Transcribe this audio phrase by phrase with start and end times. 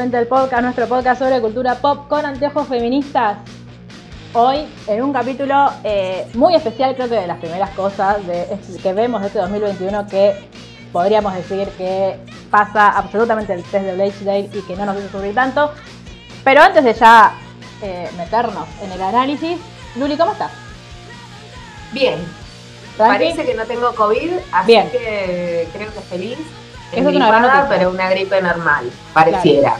[0.00, 3.38] El podcast, nuestro podcast sobre cultura pop con anteojos feministas.
[4.32, 8.46] Hoy en un capítulo eh, muy especial, creo que de las primeras cosas de-
[8.80, 10.36] que vemos de este 2021 que
[10.92, 12.16] podríamos decir que
[12.48, 15.72] pasa absolutamente el test de Blechdale y que no nos hizo sufrir tanto.
[16.44, 17.32] Pero antes de ya
[17.82, 19.58] eh, meternos en el análisis,
[19.96, 20.52] Luli, ¿cómo estás?
[21.92, 22.20] Bien,
[22.96, 23.12] ¿Tranqui?
[23.18, 24.88] parece que no tengo COVID, así Bien.
[24.90, 26.38] que creo que feliz.
[26.92, 29.74] Eso es una pero una gripe normal, pareciera.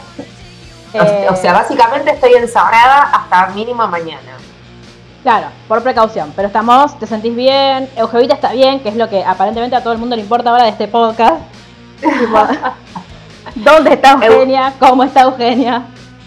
[0.94, 4.36] O- Eh, O, sea, básicamente estoy encerrada hasta mínimo mañana.
[5.22, 9.22] Claro, por precaución, pero estamos, te sentís bien, Eugevita está bien, que es lo que
[9.24, 11.42] aparentemente a todo el mundo le importa ahora de este podcast.
[13.54, 14.72] ¿Dónde está Eugenia?
[14.78, 15.82] ¿Cómo está Eugenia?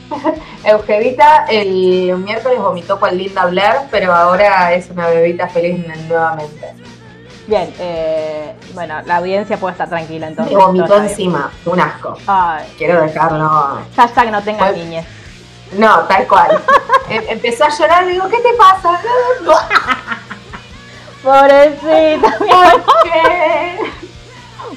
[0.64, 6.74] Eugevita el miércoles vomitó con Linda Blair, pero ahora es una bebita feliz nuevamente.
[7.48, 10.56] Bien, eh, bueno, la audiencia puede estar tranquila entonces.
[10.56, 12.18] Me vomitó encima, un asco.
[12.28, 13.80] Ay, Quiero dejarlo.
[13.96, 15.06] hashtag no tenga Pues- niñez.
[15.74, 16.62] No, tal cual.
[17.10, 19.00] Em- Empezó a llorar y digo, ¿qué te pasa?
[21.24, 22.38] Pobrecita.
[22.38, 23.80] ¿Por qué?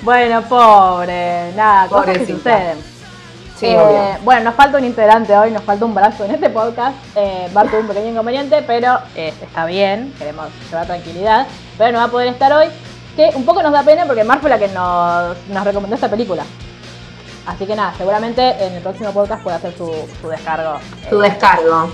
[0.03, 2.37] Bueno, pobre, nada, cosas que Pobrecita.
[2.39, 2.79] suceden.
[3.57, 6.97] Sí, Eh, bueno, nos falta un integrante hoy, nos falta un brazo en este podcast.
[7.15, 11.47] Eh, tuvo un pequeño inconveniente, pero eh, está bien, queremos llevar tranquilidad.
[11.79, 12.67] Pero no va a poder estar hoy,
[13.17, 16.09] que un poco nos da pena porque Mar fue la que nos, nos recomendó esta
[16.09, 16.45] película.
[17.47, 20.77] Así que nada, seguramente en el próximo podcast puede hacer su, su descargo.
[20.77, 21.91] eh, Tu descargo.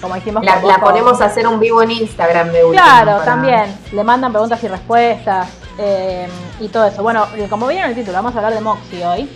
[0.00, 2.82] como hicimos La, la ponemos a hacer un vivo en Instagram de última.
[2.84, 3.78] Claro, para- también.
[3.92, 5.48] Le mandan preguntas y respuestas
[5.78, 6.28] eh,
[6.60, 7.02] y todo eso.
[7.02, 9.28] Bueno, eh, como vieron en el título, vamos a hablar de Moxie hoy.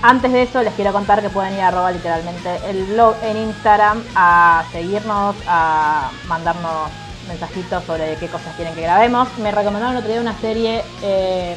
[0.00, 3.36] Antes de eso, les quiero contar que pueden ir a arroba literalmente el blog en
[3.36, 6.88] Instagram a seguirnos, a mandarnos
[7.28, 9.28] mensajitos sobre qué cosas quieren que grabemos.
[9.38, 11.56] Me recomendaron el otro día una serie eh,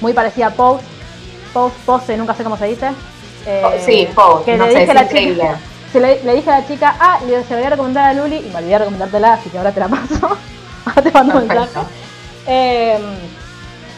[0.00, 0.84] muy parecida a Pose.
[1.52, 2.90] Pose, Pose, nunca sé cómo se dice.
[3.46, 5.58] Eh, Oh, sí, Pose, que no le sé, dije a la chica,
[5.92, 8.14] se le, le dije a la chica, ah, le, se la voy a recomendar a
[8.14, 10.36] Luli y me olvidé de recomendártela, así que ahora te la paso.
[10.86, 11.80] ahora te mando un mensaje.
[12.46, 12.98] Eh,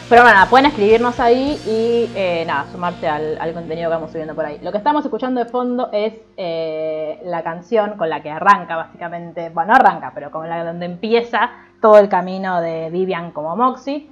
[0.09, 4.11] pero bueno, nada, pueden escribirnos ahí y eh, nada, sumarse al, al contenido que vamos
[4.11, 4.59] subiendo por ahí.
[4.61, 9.49] Lo que estamos escuchando de fondo es eh, la canción con la que arranca básicamente,
[9.49, 14.09] bueno, no arranca, pero con la donde empieza todo el camino de Vivian como Moxie.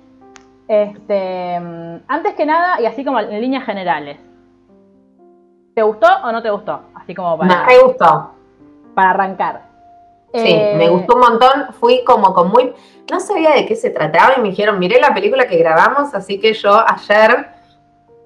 [0.67, 4.17] Este, mm, antes que nada, y así como en líneas generales,
[5.75, 6.81] ¿te gustó o no te gustó?
[6.95, 8.31] Así como para, Me gustó.
[8.95, 9.70] para arrancar.
[10.33, 11.67] Sí, Eh, me gustó un montón.
[11.79, 12.73] Fui como con muy.
[13.11, 16.39] No sabía de qué se trataba y me dijeron, miré la película que grabamos, así
[16.39, 17.49] que yo ayer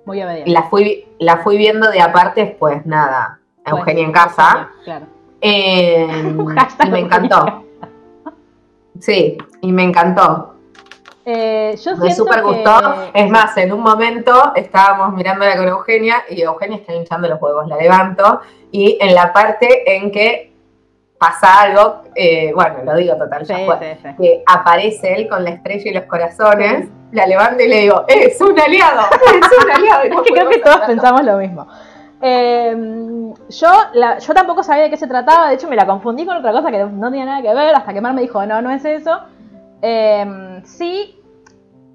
[0.05, 0.51] Muy obediente.
[0.51, 4.69] la fui, la fui viendo de aparte, pues nada, Pues, Eugenia en casa.
[4.83, 5.05] Claro.
[5.41, 7.63] Eh, Hashtag y me encantó.
[8.99, 10.51] Sí, y me encantó.
[11.25, 12.95] Eh, yo Me súper que- gustó.
[13.13, 17.67] Es más, en un momento estábamos mirándola con Eugenia y Eugenia está hinchando los huevos,
[17.67, 18.41] la levanto.
[18.71, 20.53] Y en la parte en que
[21.17, 24.09] pasa algo, eh, bueno, lo digo total, ya Sí, fue, sí, sí.
[24.21, 28.39] que aparece él con la estrella y los corazones, la levanto y le digo, ¡es
[28.41, 29.01] un aliado!
[29.11, 30.03] ¡Es un aliado!
[30.03, 31.67] Es que creo que todos pensamos lo mismo.
[32.21, 32.75] Eh,
[33.49, 36.37] yo, la- yo tampoco sabía de qué se trataba, de hecho me la confundí con
[36.37, 38.71] otra cosa que no tenía nada que ver, hasta que Mar me dijo, no, no
[38.71, 39.19] es eso.
[39.81, 41.19] Eh, sí,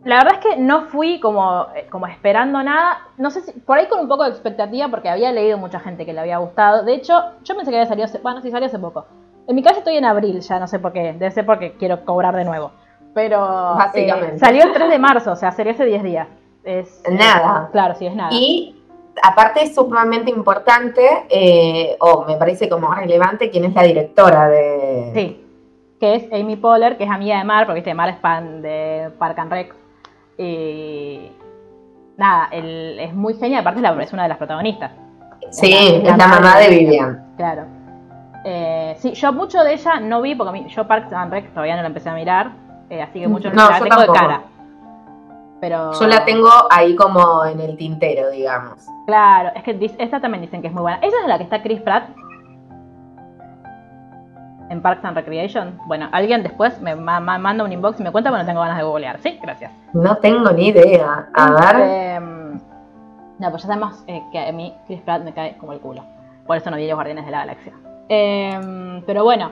[0.04, 3.78] la verdad es que no fui como, eh, como esperando nada, no sé si, por
[3.78, 6.84] ahí con un poco de expectativa, porque había leído mucha gente que le había gustado.
[6.84, 9.06] De hecho, yo pensé que había salido hace, bueno, sí salió hace poco.
[9.46, 12.04] En mi caso estoy en abril, ya no sé por qué, debe ser porque quiero
[12.04, 12.70] cobrar de nuevo.
[13.12, 14.36] Pero Básicamente.
[14.36, 16.28] eh, salió el 3 de marzo, o sea, sería hace 10 días.
[16.64, 17.68] Es, Nada.
[17.72, 18.30] Claro, sí, es nada.
[18.32, 18.82] Y
[19.22, 25.10] aparte es sumamente importante, eh, o me parece como relevante, quién es la directora de...
[25.14, 25.46] Sí,
[25.98, 29.10] que es Amy Poehler, que es amiga de Mar, porque viste, Mar es fan de
[29.18, 29.74] Park and Rec.
[30.42, 31.30] Y
[32.16, 34.90] nada, él es muy genial, aparte es, una de las protagonistas.
[35.50, 37.34] Sí, Es la- mamá de Vivian.
[37.36, 37.66] Claro.
[38.46, 41.50] Eh, sí, yo mucho de ella no vi, porque a mí, yo Park and Rec
[41.50, 42.52] todavía no la empecé a mirar,
[42.88, 44.42] eh, así que mucho No, la tengo de cara.
[45.60, 45.92] Pero...
[45.92, 48.86] Yo la tengo ahí como en el tintero, digamos.
[49.06, 51.00] Claro, es que esta también dicen que es muy buena.
[51.02, 52.08] ¿Esa es la que está Chris Pratt?
[54.70, 55.78] En Parks and Recreation.
[55.86, 58.60] Bueno, alguien después me ma- ma- manda un inbox y me cuenta, pero no tengo
[58.60, 59.18] ganas de googlear.
[59.20, 59.70] Sí, gracias.
[59.92, 61.28] No tengo ni idea.
[61.34, 61.80] A ver.
[61.82, 62.20] Este,
[63.40, 66.02] no, pues ya sabemos eh, que a mí Chris Pratt me cae como el culo.
[66.46, 67.72] Por eso no vi los Guardianes de la Galaxia.
[68.08, 69.50] Em, pero bueno,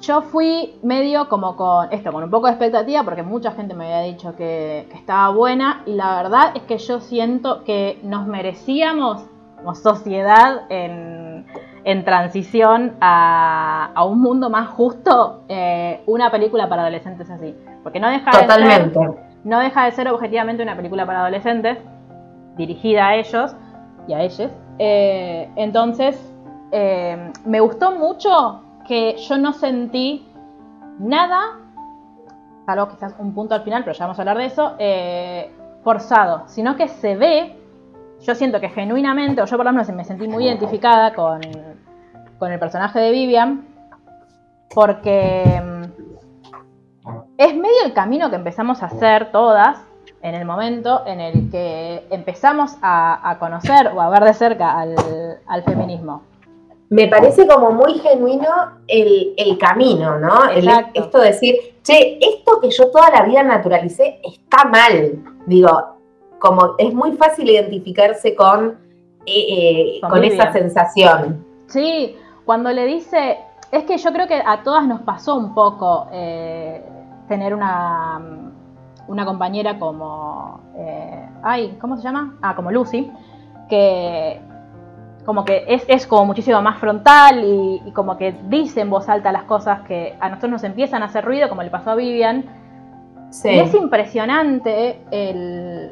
[0.00, 3.84] yo fui medio como con esto, con un poco de expectativa, porque mucha gente me
[3.86, 5.82] había dicho que, que estaba buena.
[5.86, 9.24] Y la verdad es que yo siento que nos merecíamos,
[9.56, 11.46] como sociedad, en,
[11.86, 17.54] en transición a, a un mundo más justo, eh, una película para adolescentes así.
[17.84, 18.92] Porque no deja de ser
[19.44, 21.78] no deja de ser objetivamente una película para adolescentes,
[22.56, 23.54] dirigida a ellos
[24.08, 24.50] y a ellas.
[24.80, 26.20] Eh, entonces,
[26.72, 30.26] eh, me gustó mucho que yo no sentí
[30.98, 31.60] nada,
[32.66, 34.74] salvo quizás un punto al final, pero ya vamos a hablar de eso,
[35.84, 37.56] forzado, sino que se ve,
[38.26, 41.40] yo siento que genuinamente, o yo por lo menos me sentí muy identificada con,
[42.38, 43.64] con el personaje de Vivian,
[44.74, 49.78] porque mm, es medio el camino que empezamos a hacer todas
[50.22, 54.78] en el momento en el que empezamos a, a conocer o a ver de cerca
[54.78, 54.94] al,
[55.46, 56.22] al feminismo.
[56.88, 58.48] Me parece como muy genuino
[58.86, 60.48] el, el camino, ¿no?
[60.50, 60.64] El-
[60.94, 65.22] esto de decir, che, esto que yo toda la vida naturalicé está mal.
[65.46, 65.95] Digo,
[66.38, 68.76] como es muy fácil identificarse con,
[69.26, 71.44] eh, eh, Con esa sensación.
[71.66, 73.38] Sí, cuando le dice,
[73.72, 76.84] es que yo creo que a todas nos pasó un poco eh,
[77.28, 78.20] tener una,
[79.08, 80.60] una compañera como,
[81.42, 82.36] ay, ¿cómo se llama?
[82.42, 83.10] Ah, como Lucy,
[83.68, 84.40] que
[85.24, 89.08] como que es, es como muchísimo más frontal y, y como que dice en voz
[89.08, 91.94] alta las cosas que a nosotros nos empiezan a hacer ruido, como le pasó a
[91.96, 92.44] Vivian,
[93.30, 93.48] Sí.
[93.50, 95.90] y es impresionante el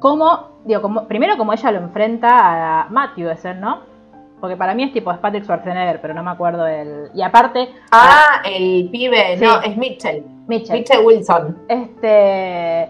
[0.00, 3.80] cómo, digo, como, primero como ella lo enfrenta a Matthew, de ser, ¿no?
[4.40, 7.10] Porque para mí es tipo, es Patrick Schwarzenegger, pero no me acuerdo el...
[7.14, 9.44] Y aparte, Ah, el pibe, Sí.
[9.44, 10.24] no, es Mitchell.
[10.46, 11.58] Mitchell, Mitchell Wilson.
[11.68, 12.82] este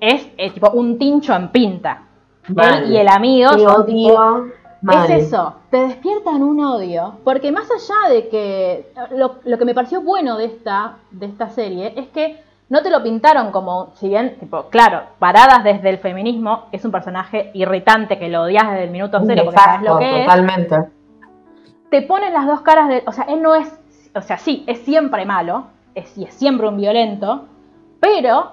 [0.00, 2.02] es, eh, tipo un tincho en pinta.
[2.48, 4.52] Él y el amigo Qué son tipo, odio.
[4.92, 9.74] Es eso, te despiertan un odio, porque más allá de que lo, lo que me
[9.74, 14.08] pareció bueno de esta, de esta serie es que no te lo pintaron como, si
[14.08, 18.84] bien, tipo, claro, paradas desde el feminismo, es un personaje irritante que lo odias desde
[18.84, 20.76] el minuto cero porque sabes lo que es, totalmente.
[21.90, 23.78] te ponen las dos caras de, o sea, él no es,
[24.14, 25.64] o sea, sí, es siempre malo,
[25.94, 27.44] es, y es siempre un violento,
[28.00, 28.52] pero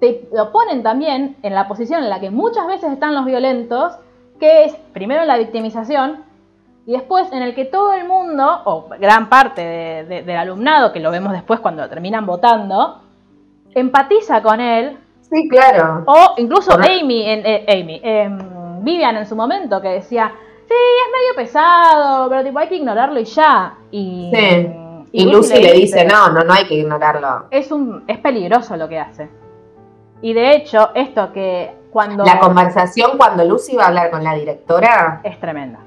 [0.00, 3.94] te lo ponen también en la posición en la que muchas veces están los violentos,
[4.40, 6.24] que es primero la victimización
[6.86, 10.92] y después en el que todo el mundo, o gran parte de- de- del alumnado,
[10.92, 13.02] que lo vemos después cuando lo terminan votando,
[13.74, 14.96] empatiza con él,
[15.30, 16.04] Sí, claro.
[16.06, 16.72] o incluso.
[16.72, 20.32] Amy, en, eh, Amy em, Vivian en su momento, que decía,
[20.66, 23.74] sí, es medio pesado, pero tipo hay que ignorarlo y ya.
[23.90, 24.72] Y, Sí.
[25.10, 27.46] Y Lucy le dice, no, no, no hay que ignorarlo.
[27.50, 29.28] es un es peligroso lo que hace.
[30.20, 34.34] Y de hecho, esto que cuando La conversación cuando Lucy va a hablar con la
[34.34, 35.78] directora, es tremenda.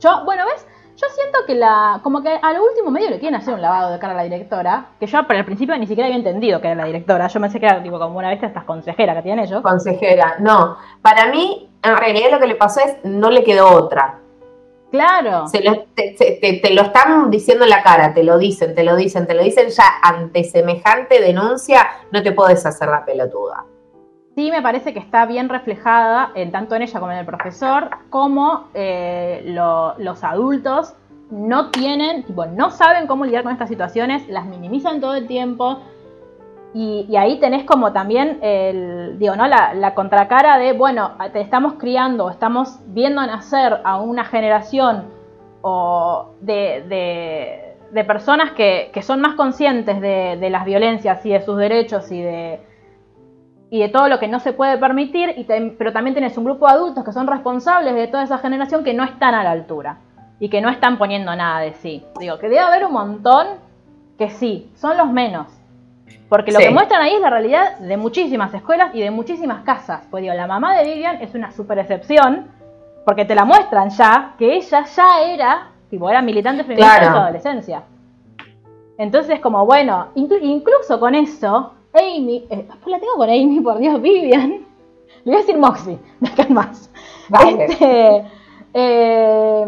[0.00, 0.66] Yo, bueno, ¿ves?
[1.00, 3.92] Yo siento que la como que a lo último medio le quieren hacer un lavado
[3.92, 6.74] de cara a la directora, que yo al principio ni siquiera había entendido que era
[6.74, 7.28] la directora.
[7.28, 9.62] Yo pensé que era tipo como una vez estas consejeras que tienen ellos.
[9.62, 10.76] consejera, no.
[11.00, 14.18] Para mí, en realidad lo que le pasó es, no le quedó otra.
[14.90, 15.46] Claro.
[15.46, 18.74] Se lo- te, te- te- te lo están diciendo en la cara, te lo dicen,
[18.74, 23.04] te lo dicen, te lo dicen ya ante semejante denuncia, no te puedes hacer la
[23.04, 23.64] pelotuda.
[24.38, 27.90] Sí, me parece que está bien reflejada en tanto en ella como en el profesor,
[28.08, 30.94] como eh, lo- los adultos
[31.32, 35.80] no tienen, tipo, no saben cómo lidiar con estas situaciones, las minimizan todo el tiempo.
[36.72, 39.48] Y, ahí tenés como también el, digo, ¿no?
[39.48, 45.06] La, contracara de, bueno, te estamos criando, estamos viendo nacer a una generación
[45.62, 51.30] o de, de- de personas que, que son más conscientes de, de las violencias y
[51.30, 52.67] de sus derechos y de,
[53.70, 56.44] y de todo lo que no se puede permitir, y te- pero también tenés un
[56.44, 59.50] grupo de adultos que son responsables de toda esa generación que no están a la
[59.50, 59.98] altura
[60.40, 62.04] y que no están poniendo nada de sí.
[62.18, 63.46] Digo, que debe haber un montón
[64.16, 65.46] que sí, son los menos.
[66.28, 66.66] Porque lo Sí.
[66.66, 70.06] que muestran ahí es la realidad de muchísimas escuelas y de muchísimas casas.
[70.10, 72.46] Pues digo, la mamá de Vivian es una super excepción,
[73.04, 77.14] porque te la muestran ya, que ella ya era, tipo, era militante feminista en Claro.
[77.16, 77.82] su adolescencia.
[78.98, 83.78] Entonces, como bueno, inclu- incluso con eso, Amy, eh, después la tengo con Amy, por
[83.78, 84.50] Dios, Vivian,
[85.24, 86.90] le voy a decir Moxie, de acá más.
[87.28, 87.64] Vale.
[87.66, 88.24] Este,
[88.74, 89.64] Eh,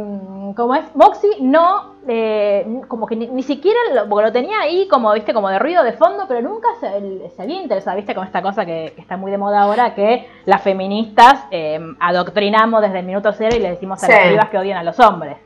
[0.55, 4.87] como es, Moxie no, eh, como que ni, ni siquiera lo, porque lo tenía ahí
[4.89, 8.15] como, viste, como de ruido de fondo, pero nunca se, el- se había interesado, viste,
[8.15, 12.83] con esta cosa que, que está muy de moda ahora, que las feministas eh, adoctrinamos
[12.83, 14.29] desde el minuto cero y le decimos a las Sí.
[14.29, 15.39] pibas que odian a los hombres.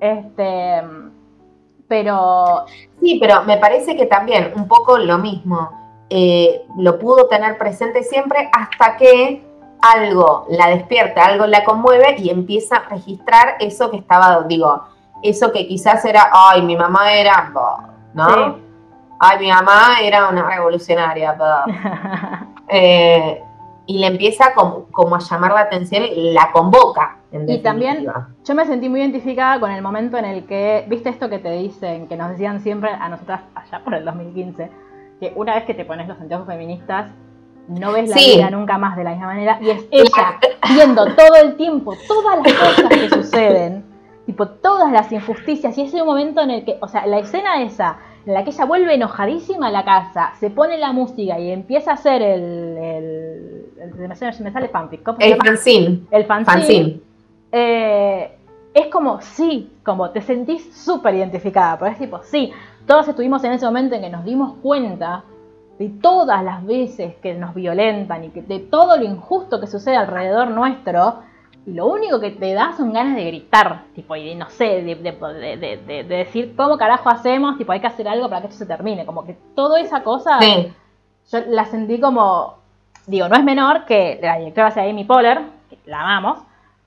[0.00, 0.80] Este,
[1.88, 2.64] pero
[3.00, 5.82] Sí, pero me parece que también un poco lo mismo.
[6.10, 9.42] eh, lo pudo tener presente siempre hasta que
[9.80, 14.84] algo la despierta, algo la conmueve y empieza a registrar eso que estaba, digo,
[15.22, 17.50] eso que quizás era, ay, mi mamá era,
[18.14, 18.28] ¿no?
[18.28, 18.62] Sí.
[19.18, 21.36] Ay, mi mamá era una revolucionaria.
[22.66, 23.44] Eh,
[23.86, 27.18] y le empieza como, como a llamar la atención y la convoca.
[27.32, 28.06] En Y también-.
[28.44, 31.50] Yo me sentí muy identificada con el momento en el que, viste esto que te
[31.50, 34.70] dicen, que nos decían siempre a nosotras allá por el 2015,
[35.20, 37.10] que una vez que te pones los anteojos feministas,
[37.68, 38.36] no ves la Sí.
[38.36, 40.38] vida nunca más de la misma manera, y es ella
[40.74, 43.84] viendo todo el tiempo todas las cosas que suceden,
[44.26, 47.98] tipo todas las injusticias, y ese momento en el que, o sea, la escena esa,
[48.26, 51.92] en la que ella vuelve enojadísima a la casa, se pone la música y empieza
[51.92, 52.42] a hacer el...
[52.78, 55.44] el, el- me, sale, fanfic, ¿cómo se El llama?
[55.44, 56.00] fanzine.
[56.10, 56.56] El fanzine.
[56.56, 57.00] Fanzine.
[57.52, 58.30] Eh,
[58.72, 62.50] es como, sí, como te sentís súper identificada, pero es tipo, sí,
[62.86, 65.22] todos estuvimos en ese momento en que nos dimos cuenta
[65.78, 69.96] de todas las veces que nos violentan y que de todo lo injusto que sucede
[69.96, 71.20] alrededor nuestro,
[71.66, 74.82] y lo único que te da son ganas de gritar, tipo, y de, no sé,
[74.82, 77.56] de, de- de- de- de- de decir, ¿cómo carajo hacemos?
[77.56, 80.38] Tipo, hay que hacer algo para que esto se termine, como que toda esa cosa
[80.40, 80.72] Sí.
[81.32, 82.56] yo la sentí como,
[83.06, 85.40] digo, no es menor que la directora sea Amy Poehler,
[85.70, 86.40] que la amamos.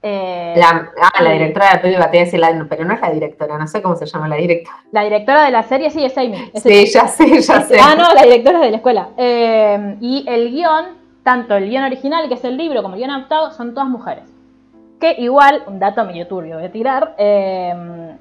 [0.03, 3.09] eh, La, ah, la directora de la película, te decir la- pero no es la
[3.09, 4.77] directora, no sé cómo se llama la directora.
[4.91, 6.51] la directora de la serie sí es Amy.
[6.53, 7.77] es Sí, ya sé, ya sé.
[7.81, 9.09] Ah, no, la directora de la escuela.
[9.17, 10.85] Eh, y el guion,
[11.23, 14.23] tanto el guion original, que es el libro, como el guion adaptado, son todas mujeres.
[14.99, 18.15] Que igual, un dato medio turbio de tirar, eh,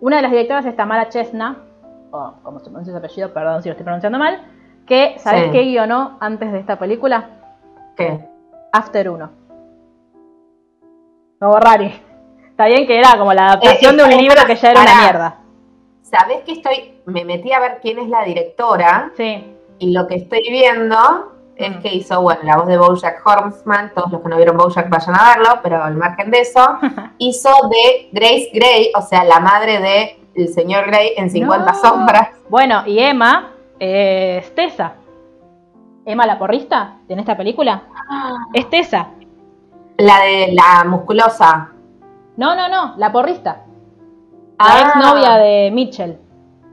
[0.00, 1.56] una de las directoras es Tamara Chesna,
[2.12, 4.40] o como se pronuncia su apellido, perdón si lo estoy pronunciando mal,
[4.86, 5.50] que, ¿sabes Sí.
[5.52, 7.28] qué guionó antes de esta película?
[7.96, 8.20] ¿Qué?
[8.72, 9.30] After 1.
[11.40, 11.92] No, Rari.
[12.50, 14.82] Está bien que era como la adaptación Eh, de un eh, libro que ya era
[14.82, 15.36] una mierda.
[16.02, 16.94] ¿Sabés que estoy?
[17.06, 19.54] Me metí a ver quién es la directora Sí.
[19.78, 20.96] y lo que estoy viendo
[21.66, 24.88] es que hizo, bueno, la voz de Bojack Horseman, todos los que no vieron Bojack
[24.88, 26.60] vayan a verlo, pero al margen de eso,
[27.18, 31.78] hizo de Grace Grey, o sea, la madre de el señor Grey en 50 No.
[31.78, 32.28] sombras.
[32.48, 34.92] Bueno, y Emma es Tessa.
[36.04, 37.82] Emma la porrista en esta película.
[38.54, 39.08] Es Tessa.
[39.98, 41.68] La de la musculosa.
[42.36, 43.64] No, no, no, la porrista.
[44.58, 44.80] La Ah.
[44.80, 46.18] exnovia de Mitchell.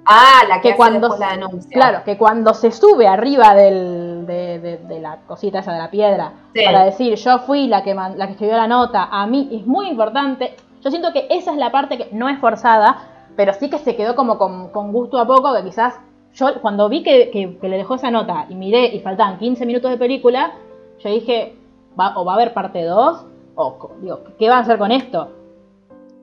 [0.05, 1.69] Ah, la que, Que hace cuando- la denuncia.
[1.73, 5.89] Claro, que cuando se sube arriba del, de, de- de la cosita esa de la
[5.89, 6.61] piedra Sí.
[6.65, 9.65] para decir yo fui la que, man- la que escribió la nota, a mí es
[9.65, 10.55] muy importante.
[10.81, 12.97] Yo siento que esa es la parte que no es forzada,
[13.35, 15.95] pero sí que se quedó como con, con gusto a poco, que quizás
[16.33, 19.65] yo cuando vi que, que- que le dejó esa nota y miré y faltaban 15
[19.65, 20.51] minutos de película,
[20.99, 21.55] yo dije,
[21.99, 25.29] va, o va a haber parte 2, o digo, ¿qué van a hacer con esto?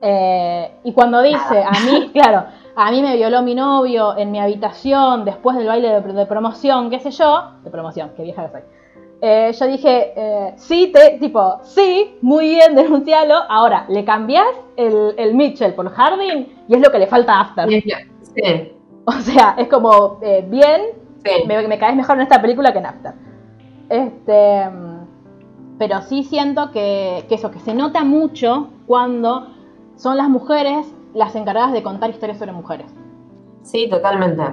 [0.01, 2.45] Eh, y cuando dice, a mí, claro,
[2.75, 6.89] a mí me violó mi novio en mi habitación después del baile de, de promoción,
[6.89, 8.61] qué sé yo, de promoción, qué vieja que soy.
[9.21, 13.35] Eh, yo dije, eh, sí, te, tipo, sí, muy bien, denuncialo.
[13.49, 17.41] Ahora, le cambiás el, el Mitchell por Harding y es lo que le falta a
[17.41, 17.69] After.
[17.69, 17.83] Sí,
[19.07, 20.81] O sea, es como, eh, bien,
[21.23, 21.43] sí.
[21.45, 23.13] me, me caes mejor en esta película que en After.
[23.87, 24.63] Este,
[25.77, 29.47] pero sí siento que, que eso, que se nota mucho cuando
[29.95, 32.87] son las mujeres las encargadas de contar historias sobre mujeres.
[33.63, 34.43] Sí, totalmente.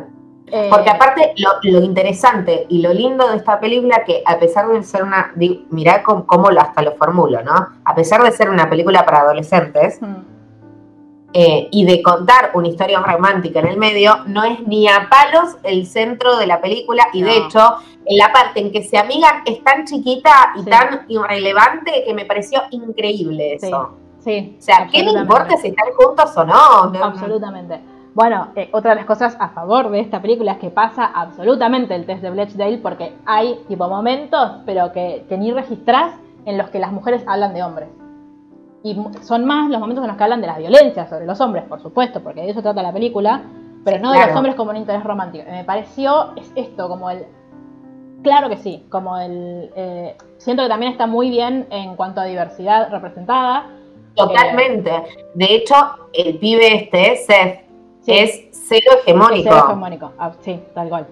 [0.46, 4.68] Eh, Porque aparte, lo, lo interesante y lo lindo de esta película, que a pesar
[4.68, 5.32] de ser una.
[5.34, 7.52] di- Mirá cómo, hasta lo formulo, ¿no?
[7.84, 10.14] A pesar de ser una película para adolescentes mm,
[11.34, 15.56] eh, y de contar una historia romántica en el medio, no es ni a palos
[15.62, 17.06] el centro de la película.
[17.14, 20.70] Y de hecho, en la parte en que se amigan es tan chiquita y Sí.
[20.70, 23.66] tan irrelevante que me pareció increíble eso.
[23.96, 24.01] sí.
[24.58, 25.20] O sea, ¿qué absolutamente.
[25.20, 26.90] importa si están juntos o no?
[26.90, 27.80] No- Absolutamente.
[28.14, 31.94] Bueno, eh, otra de las cosas a favor de esta película es que pasa absolutamente
[31.94, 36.12] el test de Blechdale porque hay tipo momentos, pero que, que ni registrás
[36.44, 37.88] en los que las mujeres hablan de hombres.
[38.84, 41.64] Y son más los momentos en los que hablan de las violencias sobre los hombres,
[41.64, 43.42] por supuesto, porque de eso trata la película,
[43.84, 44.32] pero no de claro.
[44.32, 45.44] los hombres como un interés romántico.
[45.50, 47.24] Me pareció es esto, como el...
[48.22, 49.70] Claro que sí, como el...
[49.74, 53.66] eh, siento que también está muy bien en cuanto a diversidad representada.
[54.14, 54.90] Totalmente.
[55.34, 55.74] De hecho,
[56.12, 57.60] el pibe este, Seth,
[58.00, 58.12] Sí.
[58.18, 59.50] es cero hegemónico.
[59.50, 61.06] Cero hegemónico, ah, sí, tal cual.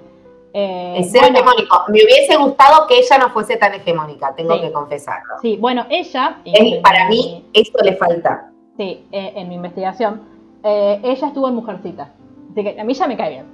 [0.53, 1.85] Eh, Es bueno, hegemónico.
[1.89, 4.61] Me hubiese gustado que ella no fuese tan hegemónica, tengo Sí.
[4.63, 5.35] que confesarlo.
[5.41, 6.39] Sí, bueno, ella.
[6.45, 8.51] Es- en para mí, eso le falta.
[8.77, 10.23] Sí, eh, en mi investigación.
[10.63, 12.11] eh, ella estuvo en Mujercita.
[12.53, 13.47] Así que a mí ya me cae bien.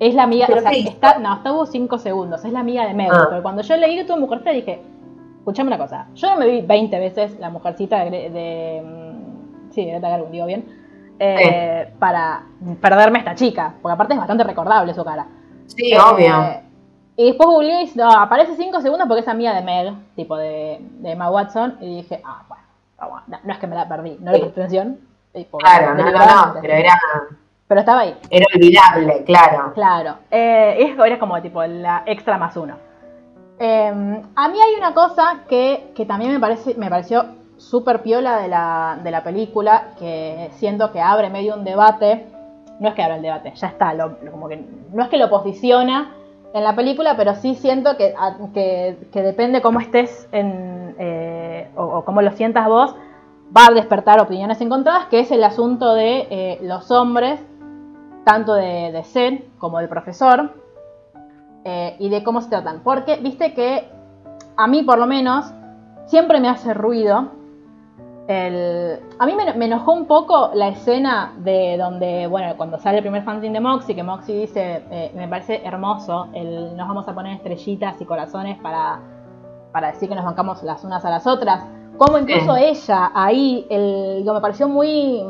[0.00, 2.94] Es la amiga, ¿Pero o sea, está, no, estuvo cinco segundos, es la amiga de
[2.94, 3.10] Meg.
[3.12, 3.26] Ah.
[3.28, 4.80] Pero cuando yo leí que tuvo Mujercita dije,
[5.48, 9.84] escuchame una cosa, yo me vi 20 veces la Mujercita de, Gre- de mm, sí,
[9.84, 10.64] de Greta Gerwig, digo bien,
[11.18, 12.42] eh, para
[12.80, 15.26] perderme a esta chica, porque aparte es bastante recordable su cara.
[15.66, 16.68] Sí, Eh, obvio.
[17.16, 20.78] Y después googleé y no, aparece 5 segundos porque es amiga de Meg, tipo de,
[20.80, 22.62] de Emma Watson, y dije, ah, bueno,
[22.98, 24.42] ah, bueno, no, no es que me la perdí, no le Sí.
[24.44, 24.98] presté atención.
[25.58, 26.18] Claro, no, no,
[26.54, 26.92] no, pero era,
[27.68, 29.72] Pero estaba ahí, era olvidable, claro.
[29.74, 30.14] claro.
[30.30, 32.76] Eh, y era como tipo la extra más uno.
[33.60, 37.24] Eh, a mí hay una cosa que, también me, parece, me pareció
[37.56, 42.26] súper piola de la, película, que siento que abre medio un debate.
[42.80, 43.92] No es que abra el debate, ya está,
[44.30, 46.14] como que, no es que lo posiciona
[46.54, 52.04] en la película, pero sí siento que, a- que, depende cómo estés en, eh, o,
[52.04, 52.94] cómo lo sientas vos,
[53.56, 57.40] va a despertar opiniones encontradas, que es el asunto de eh, los hombres,
[58.24, 60.54] tanto de, de como del profesor,
[61.70, 62.80] eh, y de cómo se tratan.
[62.82, 63.86] Porque, viste que
[64.56, 65.52] a mí por lo menos
[66.06, 67.28] siempre me hace ruido.
[68.26, 69.00] El...
[69.18, 73.02] A mí me, me enojó un poco la escena de donde, bueno, cuando sale el
[73.02, 77.14] primer fanzine de Moxie, que Moxie dice, eh, me parece hermoso, el, nos vamos a
[77.14, 79.00] poner estrellitas y corazones para,
[79.72, 81.64] para decir que nos bancamos las unas a las otras.
[81.98, 85.22] Como incluso ella ahí, el, digo, me pareció muy,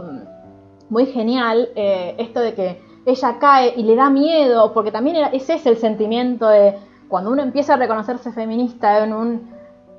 [0.88, 5.54] muy genial eh, esto de que ella cae y le da miedo, porque también ese
[5.54, 6.76] es el sentimiento de
[7.08, 9.50] cuando uno empieza a reconocerse feminista en un,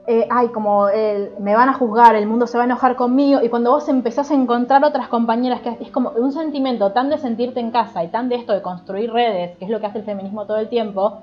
[0.06, 0.88] eh, ay, como
[1.40, 4.30] me van a juzgar, el mundo se va a enojar conmigo, y cuando vos empezás
[4.30, 8.10] a encontrar otras compañeras, que es como un sentimiento tan de sentirte en casa y
[8.10, 10.70] tan de esto de construir redes, que es lo que hace el feminismo todo el
[10.70, 11.20] tiempo,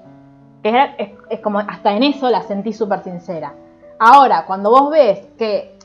[0.63, 3.55] que es como hasta en eso la sentí súper sincera.
[4.01, 5.76] Ahora, cuando vos ves que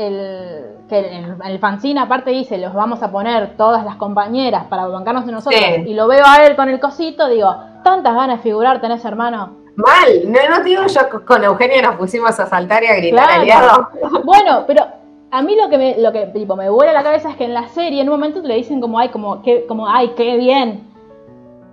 [0.00, 4.86] el, que en el fanzine aparte dice, los vamos a poner todas las compañeras para
[4.86, 5.84] bancarnos de nosotros, Sí.
[5.86, 7.54] y lo veo a él con el cosito, digo,
[7.84, 9.56] tantas ganas de figurar tenés, hermano.
[9.76, 13.24] Mal, no, no te digo yo con Eugenia nos pusimos a saltar y a gritar
[13.26, 13.42] Claro.
[13.42, 13.88] aliado.
[14.24, 14.84] Bueno, pero
[15.30, 17.54] a mí lo que me, lo que tipo, me vuela la cabeza es que en
[17.54, 20.86] la serie en un momento le dicen como, ay, como, que, como, ay, qué bien.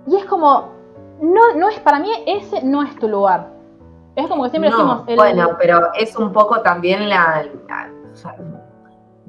[0.06, 0.68] Y es como,
[1.20, 3.48] no, no es, para mí ese no es tu lugar.
[4.16, 7.44] Es como que siempre No, decimos, el- bueno, pero es un poco también la,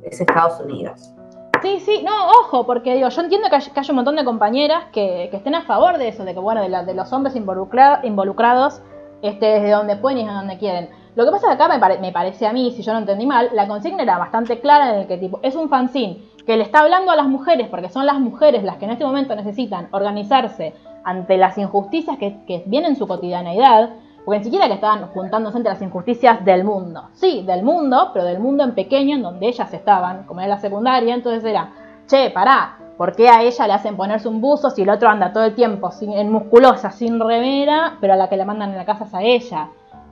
[0.03, 1.13] es Estados Unidos.
[1.61, 4.85] Sí, sí, no, ojo, porque digo, yo entiendo que hay, que un montón de compañeras
[4.93, 7.35] que, que estén a favor de eso, de que bueno, de, la- de los hombres
[7.35, 8.81] involucra- involucrados,
[9.21, 10.89] este, desde donde pueden y desde donde quieren.
[11.15, 13.25] Lo que pasa es que acá me, me parece a mí, si yo no entendí
[13.25, 16.63] mal, la consigna era bastante clara en el que tipo, es un fanzine que le
[16.63, 19.89] está hablando a las mujeres, porque son las mujeres las que en este momento necesitan
[19.91, 20.73] organizarse
[21.03, 23.89] ante las injusticias que, que vienen en su cotidianeidad,
[24.25, 27.09] porque ni siquiera que estaban juntándose entre las injusticias del mundo.
[27.13, 30.59] Sí, del mundo, pero del mundo en pequeño, en donde ellas estaban, como era la
[30.59, 31.71] secundaria, entonces era,
[32.07, 35.31] che, pará, ¿por qué a ella le hacen ponerse un buzo si el otro anda
[35.31, 38.77] todo el tiempo sin, en musculosa, sin remera, pero a la que le mandan en
[38.77, 39.69] la casa es a ella?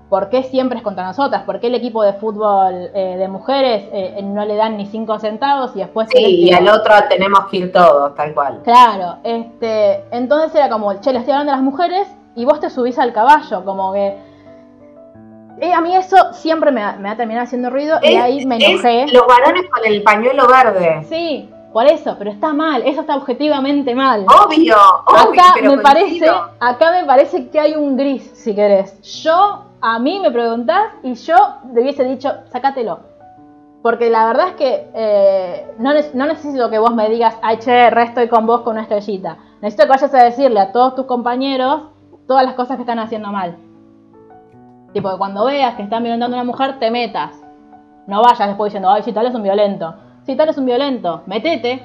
[0.10, 1.44] ¿Por qué siempre es contra nosotras?
[1.44, 5.20] ¿Por qué el equipo de fútbol eh, de mujeres eh, no le dan ni cinco
[5.20, 6.08] centavos y después...
[6.10, 8.62] Sí, y al otro tenemos que ir todos, tal cual.
[8.64, 12.70] Claro, este, entonces era como, che, le estoy hablando a las mujeres y vos te
[12.70, 14.16] subís al caballo, como que...
[15.60, 18.58] Eh, a mí eso siempre me, ha- me ha terminado haciendo ruido y ahí me
[18.58, 19.08] es enojé.
[19.12, 21.04] los varones con el pañuelo verde.
[21.10, 24.24] Sí, por eso, pero está mal, eso está objetivamente mal.
[24.46, 24.76] Obvio,
[25.08, 29.02] obvio, acá pero me parece, acá me parece que hay un gris, si querés.
[29.24, 31.36] Yo, a mí me preguntás y yo
[31.74, 33.00] le hubiese dicho, sacátelo.
[33.82, 37.90] Porque la verdad es que eh, no, no necesito que vos me digas, ay, che,
[37.90, 39.38] re estoy con vos con una estrellita.
[39.62, 41.82] Necesito que vayas a decirle a todos tus compañeros
[42.28, 43.58] todas las cosas que están haciendo mal.
[44.94, 47.32] Tipo, que cuando veas que están violentando a una mujer, te metas.
[48.08, 49.96] No vayas después diciendo, ay, si tal es un violento.
[50.24, 51.84] Si tal es un violento, metete.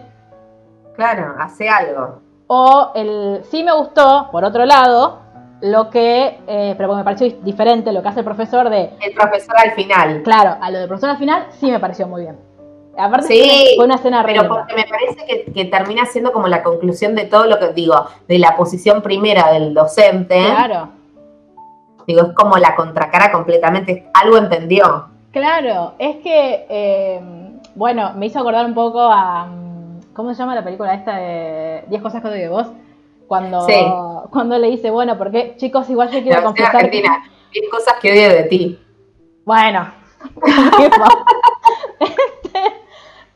[0.96, 2.20] Claro, hace algo.
[2.46, 5.20] O el sí me gustó, por otro lado,
[5.62, 9.54] lo que, eh, pero me pareció diferente lo que hace el profesor de, El profesor
[9.58, 10.22] al final.
[10.22, 12.36] claro, a lo del profesor al final sí me pareció muy bien.
[12.98, 16.62] Aparte Sí, fue una escena Pero porque me parece que, que termina siendo como la
[16.62, 20.38] conclusión de todo lo que digo, de la posición primera del docente.
[20.44, 20.88] Claro,
[22.06, 24.08] Digo, es como la contracara completamente.
[24.12, 25.06] Algo entendió.
[25.30, 27.20] claro, es que, eh,
[27.76, 29.48] bueno, me hizo acordar un poco a,
[30.12, 32.66] ¿cómo se llama la película esta de 10 cosas que odio de vos?
[33.28, 33.86] Cuando, Sí.
[34.30, 37.22] cuando le dice, bueno, porque chicos, igual yo La quiero versión confesar argentina.
[37.52, 38.78] 10 cosas que odio de ti.
[39.46, 39.86] Bueno.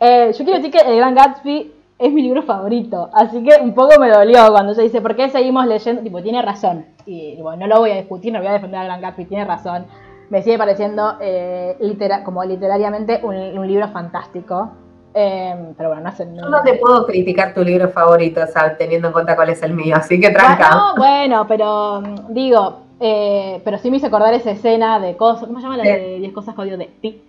[0.00, 3.08] Eh, yo quiero decir que el Gran Gatsby es mi libro favorito.
[3.14, 6.02] Así que un poco me dolió cuando ella dice, ¿por qué seguimos leyendo?
[6.02, 6.84] Tipo, tiene razón.
[7.06, 9.44] Y bueno, no lo voy a discutir, no voy a defender a Gran Gatsby, tiene
[9.44, 9.86] razón.
[10.28, 14.70] Me sigue pareciendo eh, litera- como literariamente un, un libro fantástico.
[15.14, 16.26] Eh, pero bueno, no sé.
[16.34, 19.62] Yo no te puedo criticar tu libro favorito, o sea, teniendo en cuenta cuál es
[19.62, 20.68] el mío, así que tranca.
[20.70, 25.46] No, bueno, pero mm, digo, eh, pero sí me hizo acordar esa escena de cosas,
[25.46, 27.22] ¿cómo se llama la de 10 cosas que odio de ti?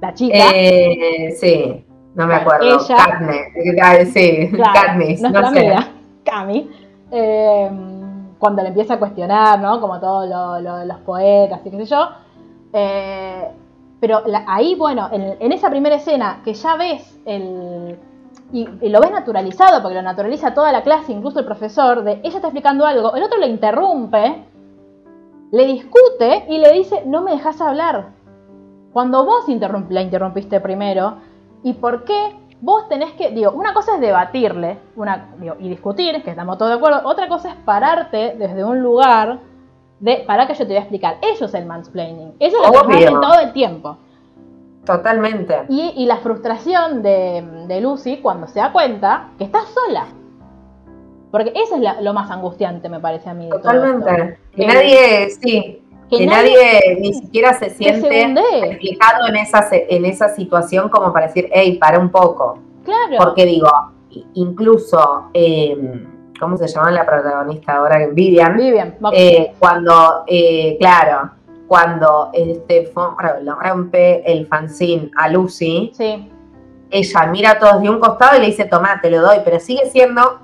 [0.00, 0.34] La chica.
[0.54, 1.84] Eh, sí,
[2.14, 2.64] no me acuerdo.
[2.76, 2.96] ella-
[4.00, 5.76] eh, sí, Claro, Katniss, no sé.
[6.24, 6.70] Cami,
[7.10, 7.70] eh,
[8.38, 9.80] cuando le empieza a cuestionar, ¿no?
[9.80, 12.08] Como todos lo- lo- los poetas y qué sé yo.
[12.72, 13.48] eh,
[14.00, 17.98] pero la- ahí, bueno, en, en esa primera escena que ya ves el...
[18.52, 22.20] Y, y lo ves naturalizado, porque lo naturaliza toda la clase, incluso el profesor, de
[22.24, 24.44] ella está explicando algo, el otro le interrumpe,
[25.52, 28.08] le discute y le dice, no me dejas hablar.
[28.92, 31.16] Cuando vos interrump- la interrumpiste primero,
[31.62, 36.22] ¿y por qué vos tenés que, digo, una cosa es debatirle una, digo, y discutir,
[36.22, 39.38] que estamos todos de acuerdo, otra cosa es pararte desde un lugar
[39.98, 41.16] de, para que yo te voy a explicar.
[41.22, 43.96] Eso es el mansplaining, eso es lo que hacen todo el tiempo.
[44.84, 45.54] Totalmente.
[45.68, 50.06] Y, y la frustración de, de Lucy cuando se da cuenta que está sola.
[51.30, 53.44] Porque eso es la- lo más angustiante, me parece a mí.
[53.44, 53.98] de todo esto.
[53.98, 54.38] Totalmente.
[54.56, 58.08] Eh, nadie, sí, que que, nadie- nadie, ni siquiera se siente
[58.62, 62.58] reflejado en esa, en esa situación como para decir, hey, para un poco.
[62.84, 63.16] Claro.
[63.18, 63.70] Porque digo,
[64.34, 65.76] incluso, eh,
[66.38, 67.98] ¿cómo se llama la protagonista ahora?
[68.12, 68.56] Vivian.
[68.56, 71.30] Vivian, Eh, cuando, eh, claro,
[71.68, 76.28] cuando este rompe el fanzine a Lucy, sí,
[76.90, 79.60] ella mira a todos de un costado y le dice, tomá, te lo doy, pero
[79.60, 80.40] sigue siendo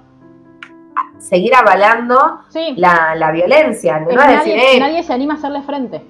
[1.28, 2.74] seguir avalando sí.
[2.76, 6.02] la, la violencia, no decir, eh, nadie se anima a hacerle frente.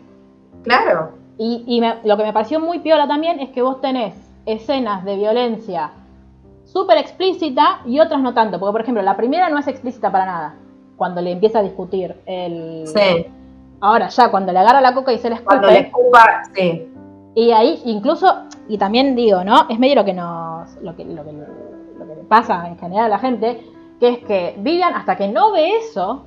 [0.63, 4.15] claro, Y, y me- lo que me pareció muy piola también es que vos tenés
[4.47, 5.91] escenas de violencia
[6.65, 8.59] súper explícita y otras no tanto.
[8.59, 10.55] Porque, por ejemplo, la primera no es explícita para nada.
[10.97, 12.87] Cuando le empieza a discutir el.
[12.87, 13.27] sí,
[13.81, 15.49] Ahora ya, cuando le agarra la coca y se le escupe.
[15.57, 16.89] cuando le escupa, sí,
[17.35, 19.67] Y ahí incluso, y también digo, ¿no?
[19.69, 23.05] Es medio lo que nos, lo que, lo que, lo que le pasa en general
[23.07, 23.61] a la gente,
[24.01, 26.25] que es que Vivian hasta que no ve eso,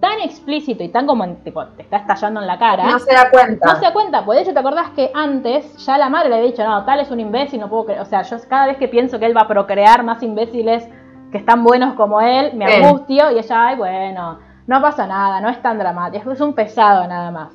[0.00, 3.30] tan explícito y tan como tipo, te está estallando en la cara, no se da
[3.30, 3.72] cuenta.
[3.72, 6.34] no se da cuenta, pues de hecho te acordás que antes ya la madre le
[6.34, 8.78] había dicho, no, tal es un imbécil, no puedo creer, o sea, yo cada vez
[8.78, 10.88] que pienso que él va a procrear más imbéciles
[11.30, 15.48] que están buenos como él, me angustio y ella, ay, bueno, no pasa nada, no
[15.48, 17.52] es tan dramático, es un pesado nada más.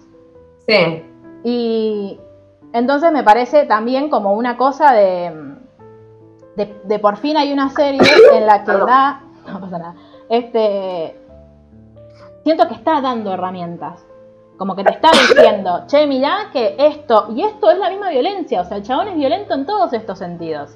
[0.68, 1.06] Sí,
[1.44, 2.20] Y
[2.72, 5.56] entonces me parece también como una cosa de,
[6.56, 8.02] de, de por fin hay una serie
[8.34, 9.22] en la que da,
[9.54, 9.96] no pasa nada,
[10.30, 11.20] este,
[12.44, 14.06] siento que está dando herramientas.
[14.58, 18.62] Como que te está diciendo, che, mirá que esto, y esto es la misma violencia,
[18.62, 20.76] o sea, el chabón es violento en todos estos sentidos.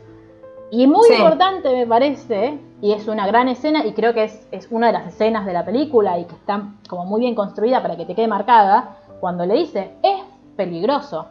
[0.70, 1.16] Y muy Sí.
[1.16, 4.94] importante me parece, y es una gran escena, y creo que es, es una de
[4.94, 8.14] las escenas de la película y que está como muy bien construida para que te
[8.16, 10.22] quede marcada, cuando le dice, es
[10.56, 11.26] peligroso.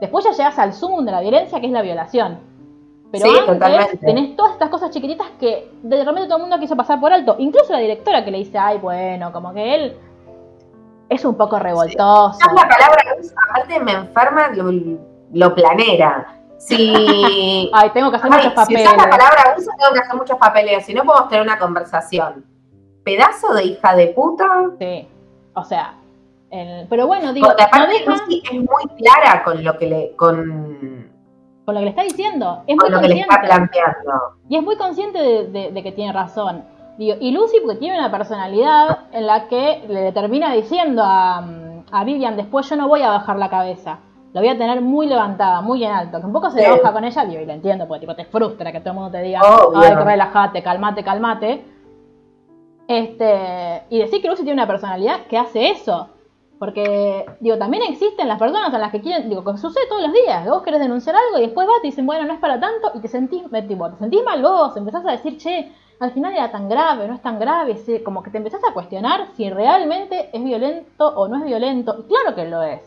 [0.00, 2.38] Después ya llegas al zoom de la violencia, que es la violación.
[3.18, 3.96] Pero Sí, antes totalmente.
[3.98, 7.36] tenés todas estas cosas chiquititas que de repente todo el mundo quiso pasar por alto.
[7.38, 9.96] Incluso la directora que le dice, ay, bueno, como que él
[11.08, 12.38] es un poco revoltoso.
[12.44, 13.02] Ya la palabra
[13.50, 14.98] aparte me enferma lo,
[15.32, 16.32] lo planera.
[16.58, 18.86] Si, Ay, tengo que hacer Ay, muchos si papeles.
[18.86, 22.44] usas la palabra usa, tengo que hacer muchos papeles, si no podemos tener una conversación.
[23.04, 24.46] Pedazo de hija de puta.
[24.80, 25.06] Sí.
[25.54, 25.94] O sea,
[26.50, 29.86] el- pero bueno, digo, Porque no aparte deja Lucy es muy clara con lo que
[29.86, 30.95] le, con,
[31.66, 32.62] con lo que le está diciendo.
[32.66, 33.54] Es con muy lo que le está consciente.
[33.74, 34.12] planteando.
[34.48, 36.64] Y es muy consciente de, de- de que tiene razón.
[36.96, 41.44] Digo, y Lucy porque tiene una personalidad en la que le termina diciendo a,
[41.92, 43.98] a Vivian después yo no voy a bajar la cabeza.
[44.32, 46.20] La voy a tener muy levantada, muy en alto.
[46.20, 46.64] Que un poco se Sí.
[46.64, 49.10] enoja con ella, digo, y la entiendo, porque tipo, te frustra que todo el mundo
[49.10, 49.80] te diga, Obvio.
[49.80, 51.64] ay, relajate, calmate, calmate.
[52.88, 56.08] Este, y decir que Lucy tiene una personalidad que hace eso.
[56.58, 60.12] Porque, digo, también existen las personas en las que quieren, digo, que sucede todos los
[60.12, 62.92] días, vos querés denunciar algo y después vas y dicen, bueno, no es para tanto,
[62.94, 66.50] y te sentís, tipo, te sentís mal vos, empezás a decir, che, al final era
[66.50, 70.42] tan grave, no es tan grave, como que te empezás a cuestionar si realmente es
[70.42, 72.80] violento o no es violento, y claro que lo es.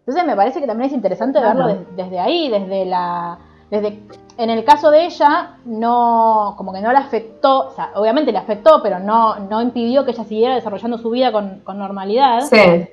[0.00, 1.64] Entonces me parece que también es interesante Claro.
[1.66, 3.38] verlo des- desde ahí, desde la,
[3.80, 4.00] desde,
[4.38, 8.38] en el caso de ella, no, como que no le afectó, o sea, obviamente le
[8.38, 12.42] afectó, pero no, no impidió que ella siguiera desarrollando su vida con, con normalidad.
[12.42, 12.88] Sí,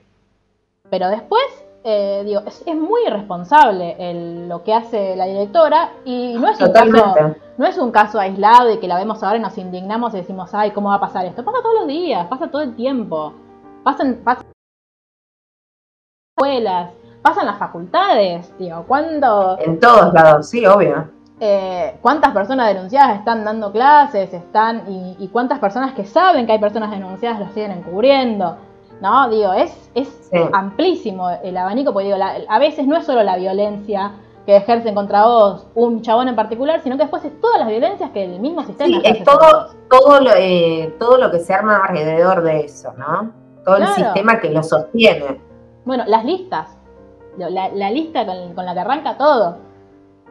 [0.90, 1.44] Pero después,
[1.84, 6.60] eh, digo, es, es muy irresponsable el- lo que hace la directora y no es,
[6.62, 7.16] un caso,
[7.58, 10.54] no es un caso aislado y que la vemos ahora y nos indignamos y decimos,
[10.54, 11.44] ay, ¿cómo va a pasar esto?
[11.46, 13.34] Pasa todos los días, pasa todo el tiempo.
[13.84, 14.46] Pasan, pasan
[16.38, 19.58] escuelas, pasan las facultades, digo, cuando...
[19.60, 21.06] En todos lados, sí, obvio.
[21.40, 26.52] eh, cuántas personas denunciadas están dando clases, están y, y cuántas personas que saben que
[26.54, 28.58] hay personas denunciadas lo siguen encubriendo.
[29.02, 30.38] No, digo, es, es Sí.
[30.54, 34.12] amplísimo el abanico, porque digo, la- a veces no es solo la violencia
[34.46, 38.10] que ejercen contra vos un chabón en particular, sino que después es todas las violencias
[38.12, 41.78] que el mismo sistema Sí, es todo, todo, lo, eh, todo lo que se arma
[41.86, 43.32] alrededor de eso, ¿no?
[43.66, 45.40] Todo el sistema que lo sostiene.
[45.86, 46.78] Bueno, las listas.
[47.38, 49.58] La, la lista con, con la que arranca todo.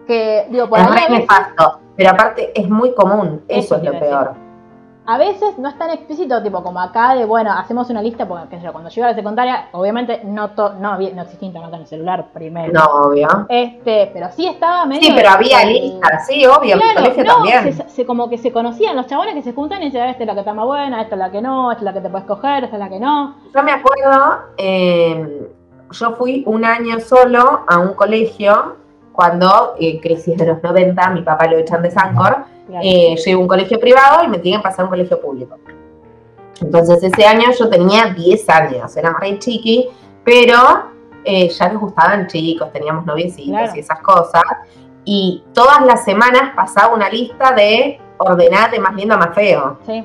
[0.06, 3.76] Que, digo, por es ahí re a veces, nefasto, pero aparte es muy común, Eso
[3.76, 4.34] eso, es lo peor.
[5.06, 8.48] a veces no es tan explícito, tipo como acá de, bueno, hacemos una lista, porque
[8.48, 11.46] qué sé yo, cuando iba a la secundaria, obviamente no, to- no, había, no existía
[11.48, 12.72] internet en el celular primero.
[12.72, 13.28] No, obvio.
[13.48, 15.02] Este, pero sí estaba medio...
[15.02, 17.72] Sí, pero había listas, sí, obvio, mi Claro, colegio no, también.
[17.72, 20.26] se, se- como que se conocían los chabones que se juntan y decían, esta es
[20.26, 22.08] la que está más buena, esta es la que no, esta es la que te
[22.10, 23.36] puedes coger, esta es la que no.
[23.54, 25.52] Yo me acuerdo, eh,
[25.90, 28.76] yo fui un año solo a un colegio
[29.12, 32.38] cuando, eh, crisis de los 90, mi papá lo echan de Sancor,
[32.82, 35.20] eh, yo iba a un colegio privado y me tenían que pasar a un colegio
[35.20, 35.56] público.
[36.60, 39.88] Entonces ese año yo tenía 10 años, era re chiqui,
[40.24, 40.54] pero
[41.24, 43.72] eh, ya nos gustaban chicos, teníamos noviecitos Claro.
[43.74, 44.42] y esas cosas.
[45.04, 49.78] Y todas las semanas pasaba una lista de ordenar de más lindo a más feo.
[49.86, 50.04] Sí,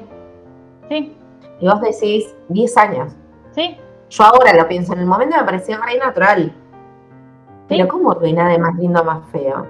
[0.89, 1.15] sí,
[1.59, 3.13] Y vos decís, 10 años.
[3.53, 3.77] sí.
[4.17, 6.51] Yo ahora lo pienso, en el momento me parecía re natural.
[7.67, 9.65] Pero ¿cómo ordenar de más lindo a más feo?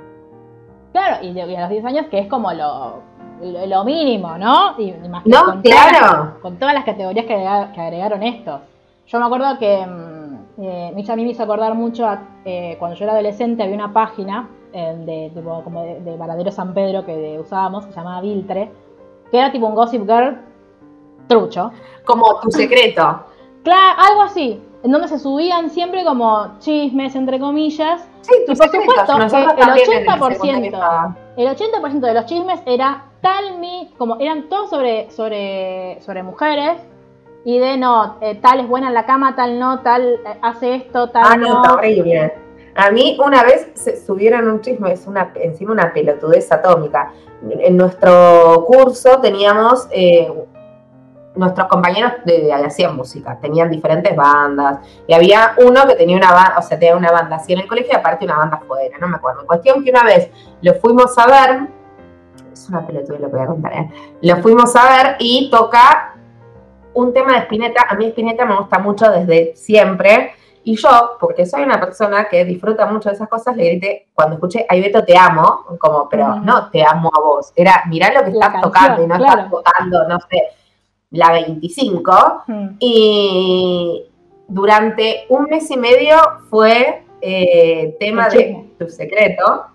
[0.92, 3.02] Claro, y, a los 10 años que es como lo,
[3.42, 4.76] lo, lo mínimo, ¿no?
[4.78, 6.38] Y, y más que No, con todas las- claro.
[6.42, 8.62] con todas las categorías que, agrega- que agregaron estos.
[9.08, 12.76] Yo me acuerdo que mm, eh, Micha a mí me hizo acordar mucho a, eh,
[12.80, 16.74] cuando yo era adolescente había una página eh, de, tipo, como de, de Varadero San
[16.74, 18.72] Pedro que de- usábamos, que se llamaba Viltre,
[19.32, 20.38] que era tipo un Gossip Girl
[21.28, 21.72] trucho.
[22.06, 23.26] Como tu secreto.
[23.66, 28.56] Claro, algo así, en donde se subían siempre como chismes, entre comillas, Sí, Y por
[28.56, 31.18] supuesto que el también en 80% secundaria estaba.
[31.38, 36.78] El 80% de los chismes era tal mi, como eran todos sobre, sobre, sobre mujeres
[37.44, 40.76] y de no, eh, tal es buena en la cama, tal no, tal eh, hace
[40.76, 41.62] esto, tal Ah, no, no.
[41.62, 42.34] está horrible.
[42.76, 47.14] A mí una vez se subieron un chisme, es una, encima una pelotudez atómica.
[47.48, 50.34] En nuestro curso teníamos, eh,
[51.36, 56.32] nuestros compañeros de, de- hacían música, tenían diferentes bandas, y había uno que tenía una
[56.32, 58.98] banda, o sea, tenía una banda así en el colegio y aparte una banda afuera,
[59.00, 59.46] no me acuerdo.
[59.46, 60.30] Cuestión que una vez
[60.62, 61.68] lo fuimos a ver,
[62.52, 63.90] es una pelotudez lo que voy a contar, ¿eh?
[64.22, 66.16] Lo fuimos a ver y toca
[66.94, 70.32] un tema de Spinetta, a mí Spinetta me gusta mucho desde siempre,
[70.68, 74.36] y yo, porque soy una persona que disfruta mucho de esas cosas, le grité, cuando
[74.36, 78.24] escuché, ay Beto, te amo, como, pero no te amo a vos, era, mirá lo
[78.24, 80.42] que La estás tocando y no estás tocando, no sé,
[81.12, 82.68] la 25, Mm.
[82.80, 84.04] y
[84.48, 86.16] durante un mes y medio
[86.50, 89.66] fue eh, tema de tu secreto,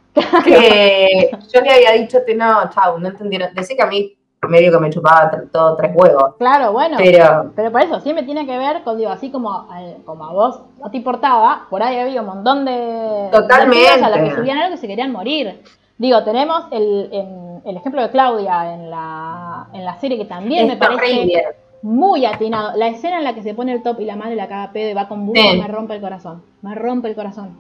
[0.45, 4.17] que yo le había dicho, que no, chau, no entendieron, decía que a mí
[4.49, 7.71] medio que me chupaba todo tres huevos, Claro, bueno, pero, pero...
[7.73, 10.91] por eso siempre tiene que ver con, digo, así como, al- como a vos no
[10.91, 13.89] te importaba, por ahí había un montón de, Totalmente.
[14.03, 15.63] a las que subían algo que se querían morir.
[16.01, 20.67] Digo, tenemos el, en- el ejemplo de Claudia en la, en la serie que también
[20.67, 21.45] me parece
[21.83, 22.77] muy atinado.
[22.77, 24.91] La escena en la que se pone el top y la madre la caga pedo
[24.91, 25.59] y va con burro Sí.
[25.61, 26.43] me rompe el corazón.
[26.63, 27.57] Me rompe el corazón.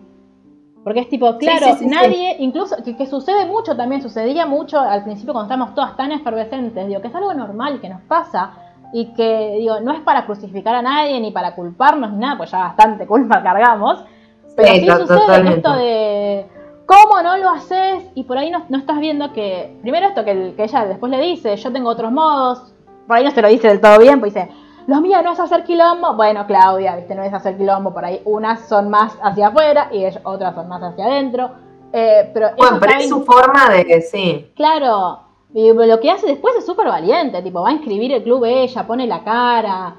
[0.82, 1.86] Porque es tipo, claro, sí, sí, sí.
[1.90, 6.10] nadie, incluso, que, que sucede mucho también, sucedía mucho al principio cuando estábamos todas tan
[6.10, 8.52] efervescentes, digo, que es algo normal, que nos pasa,
[8.94, 12.50] y que, digo, no es para crucificar a nadie, ni para culparnos, ni nada, pues
[12.50, 14.02] ya bastante culpa cargamos,
[14.56, 15.56] pero sí, sucede totalmente.
[15.58, 16.46] esto de,
[16.90, 18.04] ¿cómo no lo haces?
[18.14, 21.10] Y por ahí no, no estás viendo que, primero esto que, el- que ella después
[21.10, 22.72] le dice, yo tengo otros modos,
[23.06, 24.48] por ahí no se lo dice del todo bien, pues dice,
[24.86, 26.14] lo mío no es hacer quilombo.
[26.14, 30.04] Bueno, Claudia, viste, no es hacer quilombo, por ahí unas son más hacia afuera y
[30.24, 31.50] otras son más hacia adentro.
[31.92, 35.20] Eh, pero Bueno, pero es su forma de, sí, Claro,
[35.54, 38.86] y lo que hace después es súper valiente, tipo, va a inscribir el club ella,
[38.86, 39.94] pone la cara.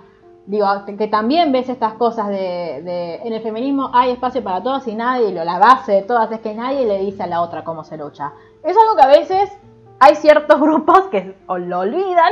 [0.47, 0.65] Digo,
[0.97, 4.95] que, también ves estas cosas de, de- En el feminismo hay espacio para todos y
[4.95, 7.83] nadie, lo, la base de todas es que nadie le dice a la otra cómo
[7.83, 8.33] se lucha.
[8.63, 9.51] Es algo que a veces
[9.99, 12.31] hay ciertos grupos que lo olvidan,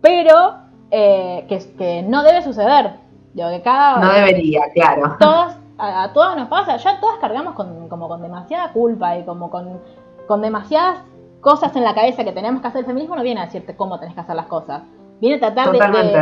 [0.00, 0.54] pero
[0.90, 2.92] eh, que, que no debe suceder.
[3.34, 5.16] Digo, que cada no debería, claro.
[5.18, 9.24] todas, a, a todas nos pasa, ya todas cargamos con, como con demasiada culpa y
[9.24, 9.80] como con,
[10.26, 11.00] con demasiadas
[11.40, 12.80] cosas en la cabeza que tenemos que hacer.
[12.80, 14.82] El feminismo no viene a decirte cómo tenés que hacer las cosas.
[15.20, 15.72] Viene a tratar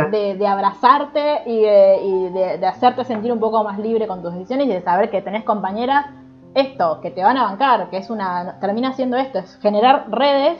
[0.09, 4.33] de, de- abrazarte y, de, y de- hacerte sentir un poco más libre con tus
[4.33, 6.05] decisiones y de saber que tenés compañeras
[6.53, 10.57] esto, que te van a bancar, que es una, termina siendo esto, es generar redes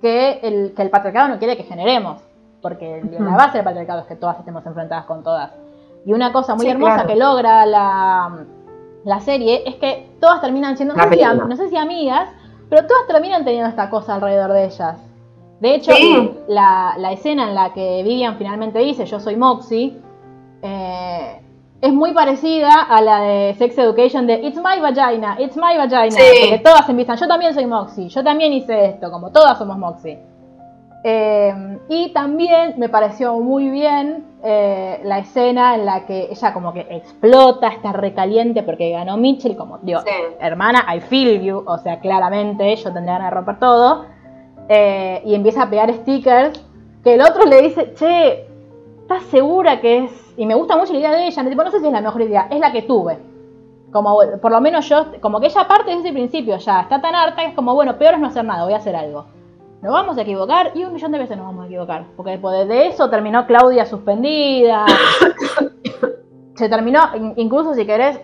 [0.00, 2.22] que el, que el patriarcado no quiere que generemos.
[2.62, 5.50] Porque la base del patriarcado es que todas estemos enfrentadas con todas.
[6.06, 7.08] Y una cosa muy Sí, hermosa claro.
[7.08, 8.44] que logra la,
[9.04, 12.28] la serie es que todas terminan siendo, sé, si, no sé si amigas,
[12.70, 14.98] pero todas terminan teniendo esta cosa alrededor de ellas.
[15.60, 16.30] De hecho, Sí.
[16.48, 19.96] la, la escena en la que Vivian finalmente dice yo soy Moxie
[20.62, 21.40] eh,
[21.80, 26.10] es muy parecida a la de Sex Education de It's my vagina, it's my vagina.
[26.10, 26.22] Sí.
[26.40, 30.18] Porque todas empiezan, yo también soy Moxie, yo también hice esto, como todas somos Moxie.
[31.04, 36.72] Eh, y también me pareció muy bien eh, la escena en la que ella como
[36.72, 40.10] que explota, está recaliente porque ganó Mitchell, como, digo, Sí.
[40.40, 44.04] hermana, I feel you, o sea, claramente yo tendría ganas de romper todo.
[44.68, 46.64] Eh, y empieza a pegar stickers,
[47.04, 48.46] que el otro le dice, che,
[49.02, 50.34] ¿estás segura que es?
[50.36, 52.22] Y me gusta mucho la idea de ella, tipo, no sé si es la mejor
[52.22, 53.18] idea, es la que tuve.
[53.92, 57.14] Como, por lo menos yo, como que ella parte desde el principio ya, está tan
[57.14, 59.26] harta que es como, bueno, peor es no hacer nada, voy a hacer algo.
[59.82, 62.06] Nos vamos a equivocar y un millón de veces nos vamos a equivocar.
[62.16, 64.84] Porque después de eso terminó Claudia suspendida.
[66.56, 68.18] Se terminó, in- incluso si querés,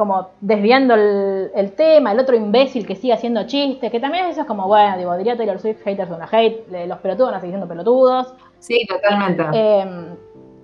[0.00, 4.40] como desviando el, el tema, el otro imbécil que sigue haciendo chistes, que también eso
[4.40, 7.40] es como, bueno, digo, diría Taylor Swift, haters una hate, le- los pelotudos van a
[7.40, 8.34] seguir siendo pelotudos.
[8.58, 9.44] Sí, totalmente.
[9.52, 10.14] Eh,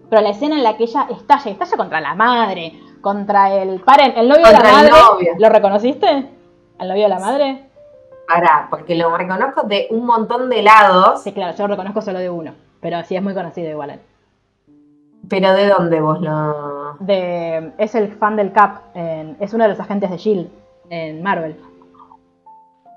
[0.08, 2.72] pero la escena en la que ella estalla, estalla contra la madre,
[3.02, 5.02] contra el paren, el novio de Contra la el madre.
[5.12, 5.32] novio.
[5.38, 6.28] ¿Lo reconociste?
[6.78, 7.62] ¿Al novio de la madre?
[8.26, 12.18] Pará, porque lo reconozco de un montón de lados, Sí, claro, yo lo reconozco solo
[12.18, 14.00] de uno, pero sí es muy conocido igual.
[15.28, 16.75] pero ¿de dónde vos lo...?
[17.00, 20.50] De, es el fan del Cap, en- es uno de los agentes de S.H.I.E.L.D.
[20.90, 21.56] En Marvel.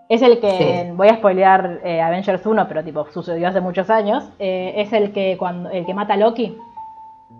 [0.09, 0.91] Es el que, Sí.
[0.95, 4.29] voy a spoilear eh, Avengers 1, pero tipo sucedió hace muchos años.
[4.39, 6.57] eh, es el que cuando el que mata a Loki,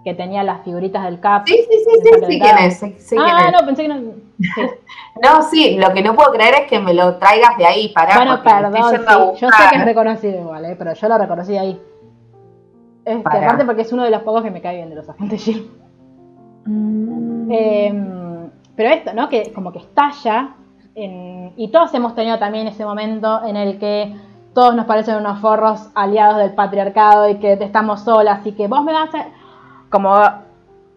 [0.04, 1.44] que tenía las figuritas del Cap.
[1.48, 3.52] Sí, sí, sí, sí, sí, quién es, sí, sí, quién ah, es.
[3.60, 3.96] no, pensé que no.
[4.00, 4.62] sí.
[5.22, 8.16] No, sí, lo que no puedo creer es que me lo traigas de ahí, pará,
[8.16, 11.82] Bueno, perdón, yo sé que es reconocido igual, eh, pero yo lo reconocí ahí.
[13.04, 15.42] Este, aparte porque es uno de los pocos que me cae bien de los agentes
[15.42, 15.89] S.H.I.E.L.D.
[16.70, 17.52] Mm.
[17.52, 19.28] Eh, pero esto, ¿no?
[19.30, 20.56] Que como que estalla.
[20.96, 24.16] en- y todos hemos tenido también ese momento en el que
[24.54, 28.84] todos nos parecen unos forros aliados del patriarcado y que estamos solas y que vos
[28.84, 29.28] me vas a...
[29.90, 30.14] Como...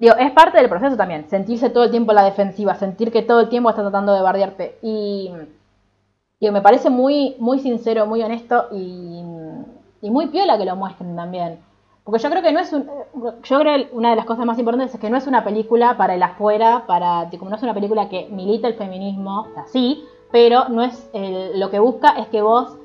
[0.01, 3.23] Digo, es parte del proceso también, sentirse todo el tiempo en la defensiva, sentir que
[3.23, 4.79] todo el tiempo está tratando de bardearte.
[4.83, 5.31] Y
[6.41, 9.23] digo, me parece muy, muy sincero, muy honesto y,
[10.01, 11.59] y muy piola que lo muestren también.
[12.05, 12.87] Porque yo creo que no es un,
[13.45, 15.97] yo creo que una de las cosas más importantes es que no es una película
[15.97, 19.65] para el afuera, para como no es una película que milita el feminismo, o sea,
[19.67, 22.77] sí, pero no es el- lo que busca es que vos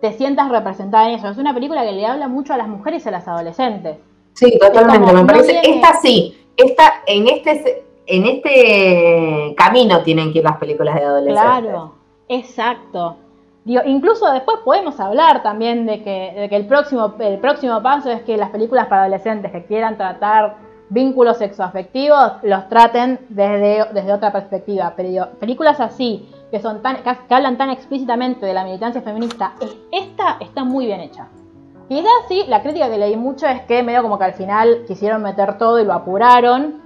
[0.00, 1.28] te sientas representada en eso.
[1.28, 3.96] Es una película que le habla mucho a las mujeres y a las adolescentes.
[4.34, 5.52] Sí, totalmente, como, me no parece.
[5.60, 11.02] viene- Esta sí, esta, en este en este camino tienen que ir las películas de
[11.04, 11.42] adolescentes.
[11.42, 11.94] Claro,
[12.28, 13.16] exacto.
[13.84, 18.50] Incluso después podemos hablar también de que, el, próximo, el próximo paso es que las
[18.50, 20.56] películas para adolescentes que quieran tratar
[20.88, 24.94] vínculos sexoafectivos los traten desde, desde otra perspectiva.
[24.96, 30.38] Pero películas así, que, son que, hablan tan explícitamente de la militancia feminista, es- esta
[30.40, 31.28] está muy bien hecha.
[31.88, 35.22] Quizás sí, la crítica que leí mucho es que medio como que al final quisieron
[35.22, 36.80] meter todo y lo apuraron.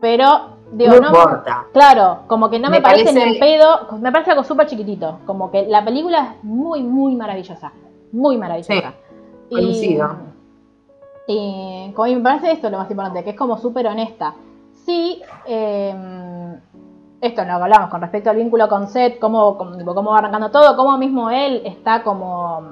[0.00, 1.66] Pero, digo, no no, importa.
[1.72, 4.66] Claro, como que no me, Me parece, parece- ni en pedo, me parece algo súper
[4.66, 5.18] chiquitito.
[5.26, 7.72] Como que la película es muy, muy maravillosa.
[8.12, 8.94] Muy maravillosa.
[9.48, 10.10] Y- coincido.
[11.26, 14.34] Y, como me parece esto lo más importante, que es como súper honesta.
[14.84, 15.94] Sí, eh,
[17.20, 20.96] esto lo hablamos con respecto al vínculo con Seth, cómo, cómo, va arrancando todo, cómo
[20.98, 22.62] mismo él está como...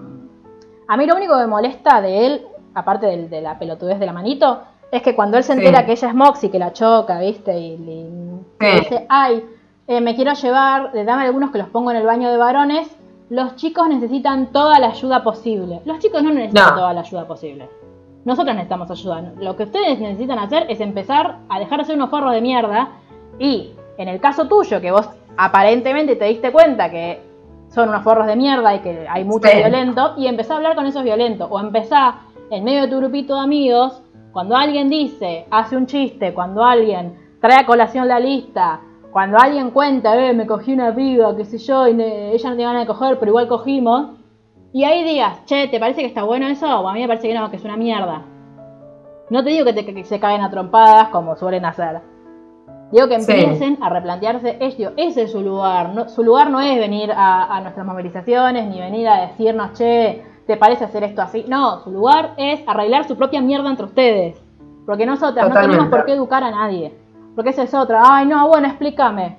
[0.89, 4.07] A mí lo único que me molesta de él, aparte del- de, la pelotudez de
[4.07, 5.59] la manito, es que cuando él se Sí.
[5.59, 7.59] entera que ella es Moxie, que la choca, ¿viste?
[7.59, 8.45] Y, Sí.
[8.61, 9.45] le dice, ay,
[9.87, 12.95] eh, me quiero llevar, le dame algunos que los pongo en el baño de varones,
[13.31, 15.81] los chicos necesitan toda la ayuda posible.
[15.85, 16.75] Los chicos no necesitan No.
[16.77, 17.69] toda la ayuda posible.
[18.25, 19.33] Nosotros necesitamos ayuda.
[19.39, 22.89] Lo que ustedes necesitan hacer es empezar a dejar de ser unos forros de mierda
[23.39, 27.21] y, en el caso tuyo, que vos aparentemente te diste cuenta que
[27.69, 29.57] son unos forros de mierda y que hay mucho Sí.
[29.59, 31.49] violento, y empezá a hablar con esos violentos.
[31.51, 32.17] O empezá,
[32.51, 37.15] en medio de tu grupito de amigos, cuando alguien dice, hace un chiste, cuando alguien
[37.41, 41.59] trae a colación la lista, cuando alguien cuenta, eh, me cogí una piba, qué sé
[41.59, 44.11] yo, y ne- ella no tiene ganas de coger, pero igual cogimos,
[44.73, 46.67] y ahí digas, che, ¿te parece que está bueno eso?
[46.81, 48.23] O a mí me parece que no, que es una mierda.
[49.31, 52.01] No te digo que, te- que se caen a trompadas como suelen hacer.
[52.93, 53.33] Digo que Sí.
[53.33, 54.93] empiecen a replantearse esto.
[54.97, 55.95] Ese es su lugar.
[55.95, 60.23] No- su lugar no es venir a, a nuestras movilizaciones ni venir a decirnos, che,
[60.49, 61.45] ¿te parece hacer esto así?
[61.47, 64.41] No, su lugar es arreglar su propia mierda entre ustedes.
[64.87, 66.95] Porque nosotras no tenemos por qué educar a nadie.
[67.37, 68.03] Porque esa es otra.
[68.05, 69.37] Ay, no, bueno, explícame.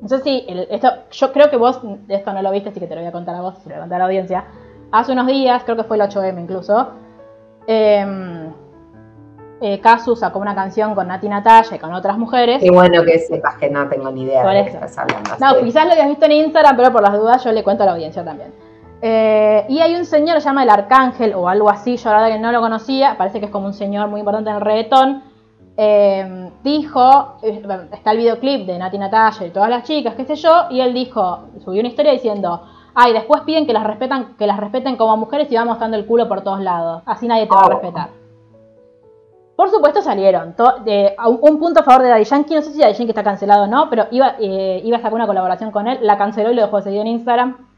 [0.00, 2.86] No sé si, el- esto, yo creo que vos esto no lo viste, así que
[2.86, 4.44] te lo voy a contar a vos, se lo voy a contar a la audiencia.
[4.90, 6.88] Hace unos días, creo que fue el 8M incluso,
[7.66, 8.50] eh,
[9.60, 12.60] eh, Kazu sacó una canción con Nati Natalia y con otras mujeres.
[12.62, 15.30] Qué bueno que sepas que no tengo ni idea Por de qué estás hablando.
[15.38, 15.64] No, sí.
[15.64, 17.92] quizás lo habías visto en Instagram, pero por las dudas yo le cuento a la
[17.92, 18.52] audiencia también.
[19.04, 22.36] Eh, y hay un señor se llama el Arcángel o algo así, yo la verdad
[22.36, 25.24] que no lo conocía, parece que es como un señor muy importante en el reggaetón.
[25.76, 30.36] Eh, dijo, eh, está el videoclip de Nati Natalia y todas las chicas, qué sé
[30.36, 32.62] yo, y él dijo, subió una historia diciendo,
[32.94, 36.06] ay, después piden que las respetan, que las respeten como mujeres y va mostrando el
[36.06, 37.70] culo por todos lados, así nadie te va a Oh.
[37.70, 38.08] respetar.
[39.56, 40.54] Por supuesto salieron.
[40.58, 43.64] Un, un punto a favor de Daddy Yankee, no sé si Daddy Yankee está cancelado
[43.64, 46.54] o no, pero iba, eh, iba a sacar una colaboración con él, la canceló y
[46.54, 47.71] lo dejó de seguir en Instagram.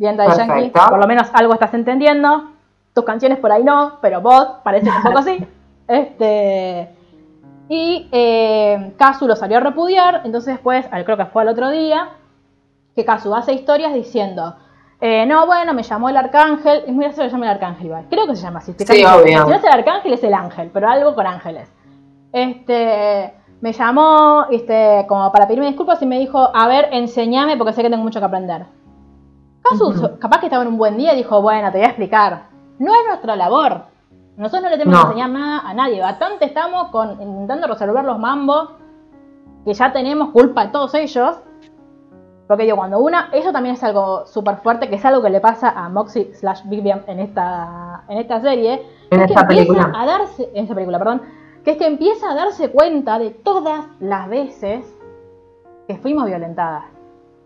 [0.00, 2.52] Bien, Daddy Yankee, por lo menos algo estás entendiendo.
[2.94, 5.46] Tus canciones por ahí no, pero vos parece que un poco sí.
[5.86, 6.88] Este,
[7.68, 12.08] y eh, Kazu lo salió a repudiar, entonces después, creo que fue al otro día,
[12.96, 14.56] que Kazu hace historias diciendo,
[15.02, 17.86] eh, no, bueno, me llamó el arcángel, es muy gracioso que se llame el arcángel
[17.86, 19.44] igual, creo que se llama así, Sí, obvio.
[19.44, 21.70] si no es el arcángel es el ángel, pero algo con ángeles.
[22.32, 27.74] Este, me llamó, este, como para pedirme disculpas y me dijo, a ver, enséñame porque
[27.74, 28.64] sé que tengo mucho que aprender.
[29.72, 30.18] Ujú.
[30.18, 32.42] capaz que estaba en un buen día y dijo, bueno, te voy a explicar.
[32.78, 33.82] No es nuestra labor.
[34.36, 35.04] Nosotros no le tenemos No.
[35.04, 36.00] que enseñar nada a nadie.
[36.00, 38.70] Bastante estamos con, intentando resolver los mambos
[39.64, 41.38] que ya tenemos culpa de todos ellos.
[42.48, 45.40] Porque digo, cuando una, eso también es algo súper fuerte, que es algo que le
[45.40, 48.82] pasa a Moxie slash Bang en esta, en esta serie.
[49.10, 49.92] En es que esta empieza película.
[49.94, 51.22] a darse, en esta película, perdón,
[51.64, 54.84] que es que empieza a darse cuenta de todas las veces
[55.86, 56.84] que fuimos violentadas.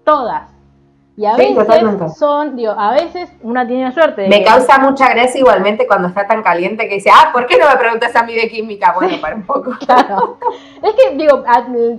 [0.05, 0.54] Todas.
[1.17, 2.09] Y a Sí, veces totalmente.
[2.11, 4.23] son, digo, a veces una tiene suerte.
[4.23, 7.47] de Me que- causa mucha gracia igualmente cuando está tan caliente que dice, ah, ¿por
[7.47, 8.93] qué no me preguntas a mí de química?
[8.97, 9.71] Bueno, para un poco.
[9.87, 10.39] Claro.
[10.83, 11.45] Es que, digo,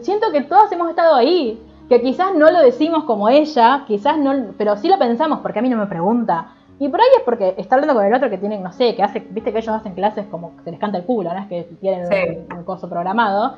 [0.01, 1.61] siento que todas hemos estado ahí.
[1.88, 5.61] Que quizás no lo decimos como ella, quizás no, pero sí lo pensamos porque a
[5.61, 6.47] mí no me pregunta.
[6.80, 9.03] Y por ahí es porque está hablando con el otro que tienen, no sé, que
[9.03, 11.39] hace, viste que ellos hacen clases como que se les canta el culo, ¿no?
[11.39, 12.45] Es que tienen Sí.
[12.51, 13.57] un, un coso programado.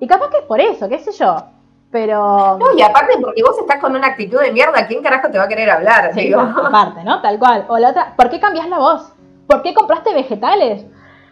[0.00, 1.36] Y capaz que es por eso, qué sé yo.
[1.94, 2.58] Pero.
[2.58, 5.44] No, y aparte porque vos estás con una actitud de mierda, ¿quién carajo te va
[5.44, 6.12] a querer hablar?
[6.12, 6.40] Sí, Digo.
[6.40, 7.22] aparte, ¿no?
[7.22, 7.66] Tal cual.
[7.68, 9.12] O la otra, ¿por qué cambias la voz?
[9.46, 10.84] ¿Por qué compraste vegetales?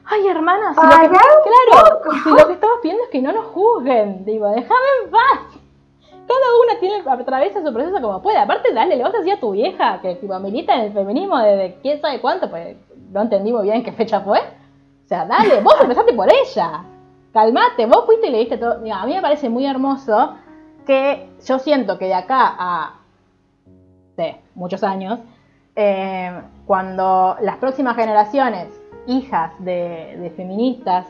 [0.04, 3.32] Ay, hermana, si lo que, Pará claro, si lo que estamos pidiendo es que no
[3.32, 4.24] nos juzguen.
[4.24, 5.58] Digo, déjame en paz.
[6.28, 8.38] Cada una tiene, atraviesa su proceso como puede.
[8.38, 11.38] Aparte, dale, le vas a decir a tu vieja que tipo, milita en el feminismo
[11.40, 12.76] desde quién sabe cuánto, pues
[13.10, 14.38] no entendí muy bien qué fecha fue.
[14.38, 16.84] O sea, dale, vos empezaste por ella.
[17.32, 18.78] Calmate, vos fuiste y le diste todo.
[18.78, 20.36] Digo, a mí me parece muy hermoso
[20.86, 22.94] que yo siento que de acá a
[24.16, 25.18] sí, muchos años,
[25.76, 26.30] eh,
[26.66, 28.68] cuando las próximas generaciones,
[29.06, 31.06] hijas de, de feministas,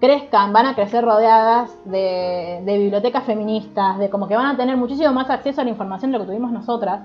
[0.00, 4.76] crezcan, van a crecer rodeadas de, de bibliotecas feministas, de como que van a tener
[4.76, 7.00] muchísimo más acceso a la información de lo que tuvimos nosotras.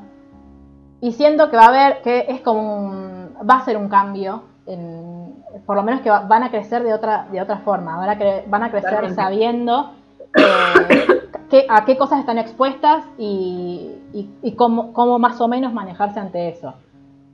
[1.02, 4.44] Y siento que va a haber, que es como un, va a ser un cambio,
[4.66, 8.10] en- por lo menos que va- van a crecer de otra, de otra forma, van
[8.10, 9.92] a, cre- van a crecer sabiendo
[10.36, 15.74] eh, qué- a qué cosas están expuestas y, y- y cómo, cómo más o menos
[15.74, 16.74] manejarse ante eso.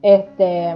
[0.01, 0.76] Este,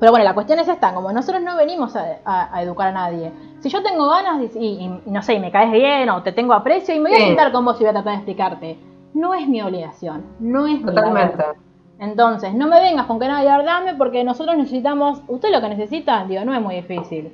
[0.00, 2.92] pero bueno, la cuestión es esta, como nosotros no venimos a, a- a educar a
[2.92, 3.32] nadie.
[3.60, 6.94] Si yo tengo ganas y, no sé, y me caes bien o te tengo aprecio
[6.94, 8.78] y me voy a sentar con vos y voy a tratar de explicarte,
[9.14, 11.36] no es mi obligación, no es mi Totalmente.
[11.36, 11.56] labor.
[11.98, 16.24] Entonces, no me vengas con que nadie dame porque nosotros necesitamos, usted lo que necesita,
[16.26, 17.32] digo, no es muy difícil.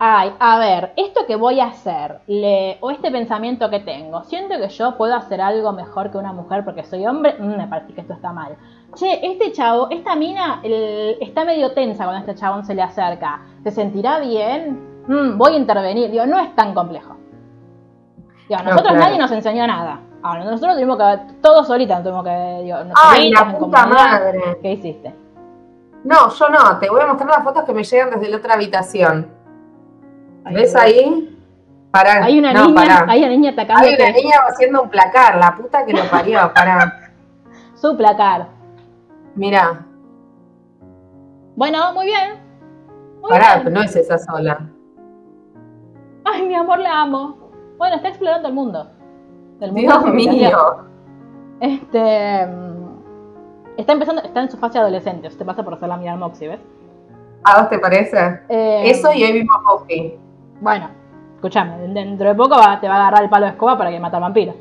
[0.00, 4.56] Ay, a ver, esto que voy a hacer, le, o este pensamiento que tengo, siento
[4.58, 7.94] que yo puedo hacer algo mejor que una mujer porque soy hombre, Mm, me parece
[7.94, 8.56] que esto está mal.
[8.94, 13.40] Che, este chavo, esta mina el- está medio tensa cuando este chabón se le acerca.
[13.62, 15.04] ¿Se sentirá bien?
[15.06, 16.10] Mm, voy a intervenir.
[16.10, 17.16] Digo, no es tan complejo.
[18.48, 19.06] Digo, a No, nosotros claro.
[19.06, 20.00] nadie nos enseñó nada.
[20.22, 24.58] Ahora, nosotros tuvimos que, todos solitas tuvimos que, digo, Ay, la puta madre.
[24.62, 25.14] ¿Qué hiciste?
[26.04, 28.54] No, yo no, te voy a mostrar las fotos que me llegan desde la otra
[28.54, 29.28] habitación.
[30.44, 31.38] Ay, ¿Ves ahí?
[31.90, 32.24] Pará.
[32.24, 33.06] Hay una no, niña, pará.
[33.08, 36.52] hay una niña atacando Hay una niña haciendo un placar, la puta que lo parió,
[36.54, 37.12] pará.
[37.74, 38.48] su placar.
[39.36, 39.84] Mira,
[41.56, 42.40] Bueno, muy bien.
[43.20, 43.72] Muy pará, bien.
[43.74, 44.68] no es esa sola.
[46.24, 47.38] Ay, mi amor, la amo.
[47.78, 48.90] Bueno, está explorando el mundo.
[49.60, 50.58] El mundo Dios mío.
[51.60, 52.46] Este.
[52.46, 52.84] mm,
[53.76, 55.26] Está empezando, está en su fase adolescente.
[55.28, 56.60] Usted pasa por hacer la mirada Moxie, ¿ves?
[57.44, 58.40] ¿A vos te parece?
[58.48, 60.18] Eh, Eso y hoy vimos Buffy.
[60.60, 60.88] Bueno,
[61.36, 64.00] escúchame, dentro de poco va- te va a agarrar el palo de escoba para que
[64.00, 64.54] mate al vampiro.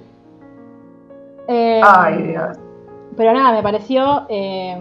[1.48, 2.58] Eh, Ay, Dios.
[3.16, 4.26] Pero nada, me pareció.
[4.30, 4.78] eh,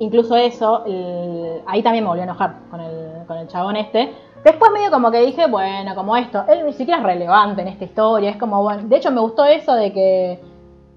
[0.00, 4.12] incluso eso, el- ahí también me volvió a enojar con el, con el chabón este.
[4.44, 7.84] Después medio como que dije, bueno, como esto, él ni siquiera es relevante en esta
[7.84, 10.40] historia, es como, bueno, de hecho me gustó eso de que,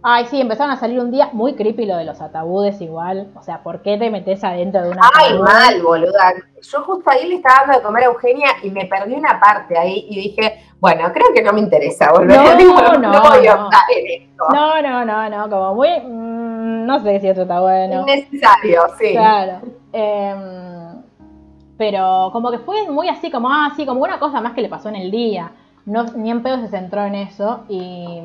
[0.10, 3.28] Ay, sí, empezaron a salir un día muy creepy lo de los ataúdes igual.
[3.36, 5.44] O sea, ¿por qué te metes adentro de una Ay, ataúd?
[5.44, 6.34] mal, boluda.
[6.62, 9.78] Yo justo ahí le estaba dando de comer a Eugenia y me perdí una parte
[9.78, 12.38] ahí y dije, bueno, creo que no me interesa volver.
[12.38, 13.70] No, Digo, no, voy a no.
[13.94, 14.46] en esto.
[14.54, 15.90] No, no, no, no, como muy...
[16.00, 18.04] mm, no sé si esto está bueno.
[18.04, 19.12] Innecesario, sí.
[19.12, 19.60] Claro.
[19.92, 21.02] Em,
[21.78, 24.70] pero como que fue muy así, como, ah, sí, como una cosa más que le
[24.70, 25.52] pasó en el día.
[25.86, 28.22] No, ni en pedo se centró en eso y...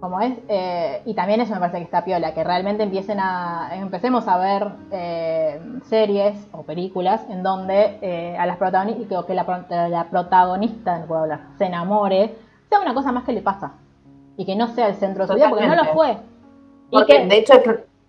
[0.00, 3.68] Como es, eh, y también eso me parece que está piola, que realmente empiecen a,
[3.74, 9.44] empecemos a ver eh, series o películas en donde eh, a las protagonistas, que la,
[9.44, 12.34] pro- la protagonista, no puedo hablar, se enamore,
[12.70, 13.72] sea una cosa más que le pasa.
[14.38, 16.12] Y que no sea el centro de su vida, porque no lo fue.
[16.90, 17.54] Y Porque que, de hecho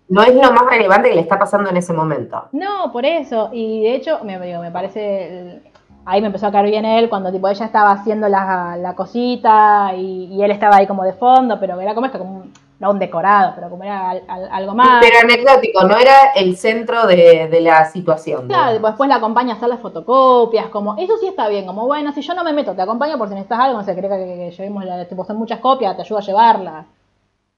[0.07, 2.45] no es lo más relevante que le está pasando en ese momento.
[2.53, 3.49] No, por eso.
[3.51, 5.61] Y de hecho, me, digo, me parece.
[6.05, 9.93] Ahí me empezó a caer bien él cuando tipo ella estaba haciendo la, la cosita
[9.95, 12.91] y, y él estaba ahí como de fondo, pero era como esto, como un, no
[12.91, 15.01] un decorado, pero como era al- al- algo más.
[15.01, 18.47] Pero anecdótico, no era el centro de, de la situación.
[18.47, 18.91] Claro, digamos.
[18.91, 22.21] después la acompaña a hacer las fotocopias, como, eso sí está bien, como, bueno, si
[22.21, 24.51] yo no me meto, te acompaño por si necesitas algo, no sé, cree que, que
[24.51, 26.85] llevemos la, tipo, son muchas copias, te ayudo a llevarlas.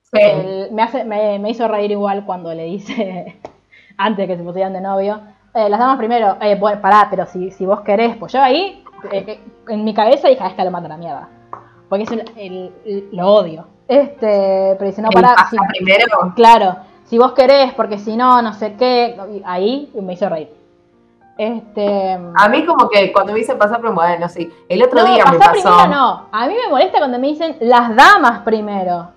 [0.04, 0.20] Sí.
[0.72, 3.39] Me, hace, me, me hizo reír igual cuando le dice,
[3.98, 5.22] antes de que se pusieran de novio,
[5.54, 8.84] eh, las damas primero, eh, bueno, pará, pero si, si vos querés, pues yo ahí,
[9.12, 11.28] eh, en mi cabeza dije, a esta lo mata la mierda.
[11.89, 13.68] Porque es el, el- el- lo odio.
[13.88, 16.34] Este, pero dice, no, pará, si- primero.
[16.36, 20.49] claro, si vos querés, porque si no, no sé qué, ahí me hizo reír.
[21.38, 24.51] Este, A mí como que cuando me dicen pasar primero, bueno, sí.
[24.70, 25.51] El otro no, día me pasó.
[25.51, 29.10] primero no, a mí me molesta cuando me dicen las damas primero.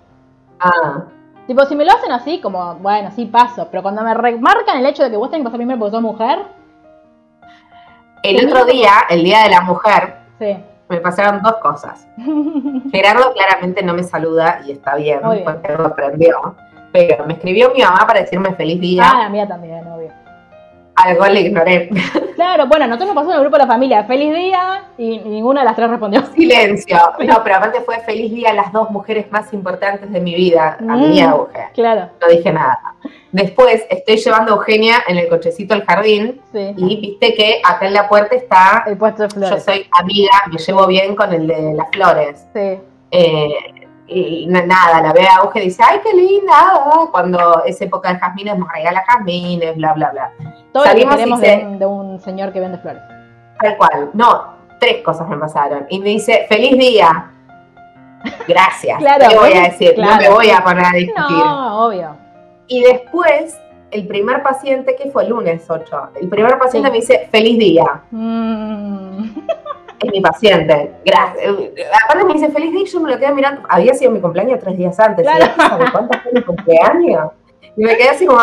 [0.59, 1.03] Ah,
[1.47, 3.67] Tipo, si me lo hacen así, como, bueno, sí paso.
[3.71, 6.01] Pero cuando me remarcan el hecho de que vos tenés que pasar primero porque sos
[6.01, 6.39] mujer,
[8.23, 10.57] el otro día, el día de la mujer, sí.
[10.89, 12.07] me pasaron dos cosas.
[12.91, 15.43] Gerardo claramente no me saluda y está bien, bien.
[15.43, 16.55] porque lo aprendió.
[16.91, 19.03] Pero me escribió mi mamá para decirme feliz día.
[19.05, 19.96] Ah, la mía también, obvio.
[21.03, 21.89] Algo le ignoré.
[22.37, 24.03] Claro, bueno, nosotros nos pasó en el grupo de la familia.
[24.03, 26.23] Feliz día y ninguna de las tres respondió.
[26.35, 26.95] Silencio.
[27.25, 30.77] No, pero aparte fue feliz día a las dos mujeres más importantes de mi vida,
[30.79, 31.31] y a Mm.
[31.31, 31.71] Eugenia.
[31.73, 32.79] Claro, No dije nada.
[33.31, 36.73] Después estoy llevando a Eugenia en el cochecito al jardín sí.
[36.77, 39.63] y viste que acá en la puerta está, El puesto de yo flores.
[39.63, 42.45] soy amiga, me llevo bien con el de las flores.
[42.53, 42.79] Sí.
[43.09, 43.49] Eh,
[44.07, 46.81] y na- nada, la ve a Euge y dice, ay, qué linda.
[47.11, 50.31] Cuando es época de jazmines, nos regala jazmines, bla, bla, bla.
[50.71, 53.01] Todo lo que Salimos queremos se- de, un, de un señor que vende flores.
[53.61, 54.09] Tal cual.
[54.13, 55.85] No, tres cosas me pasaron.
[55.89, 57.31] Y me dice, feliz día.
[58.47, 58.97] Gracias.
[58.99, 59.93] Claro, ¿Qué le voy a decir?
[59.97, 61.37] No me voy a poner a discutir.
[61.37, 62.15] No, obvio.
[62.67, 63.57] Y después,
[63.91, 66.91] el primer paciente, que fue el lunes 8, el primer paciente Sí.
[66.91, 68.01] me dice, feliz día.
[68.11, 69.23] Mm.
[69.99, 70.93] Es mi paciente.
[71.05, 71.53] Gracias.
[72.03, 73.61] Aparte me dice, feliz día, y yo me lo quedé mirando.
[73.69, 75.23] Había sido mi cumpleaños tres días antes.
[75.25, 75.45] Claro.
[75.45, 77.31] Y yo, ¿sabe cuánto fue mi cumpleaños?
[77.75, 78.39] Y me quedé así como,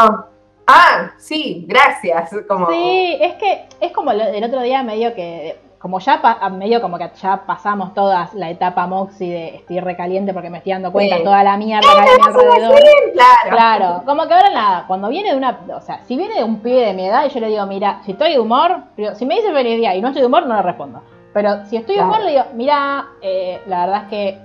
[0.66, 2.30] ah, sí, gracias.
[2.48, 6.80] Como, Sí, es que es como el otro día medio que, como ya pa- medio
[6.80, 10.90] como que ya pasamos todas la etapa Moxie de estoy recaliente porque me estoy dando
[10.90, 11.24] cuenta Sí.
[11.24, 12.80] toda la mierda que hay alrededor.
[13.12, 13.50] claro.
[13.50, 16.61] Claro, como que ahora nada, cuando viene de una, o sea, si viene de un
[16.61, 18.78] pibe de mi edad y yo le digo, mira, si estoy de humor,
[19.14, 21.02] si me dice feliz día y no estoy de humor, no le respondo.
[21.35, 22.24] Pero si estoy humor, Claro.
[22.24, 24.39] le digo, mira, eh, la verdad es que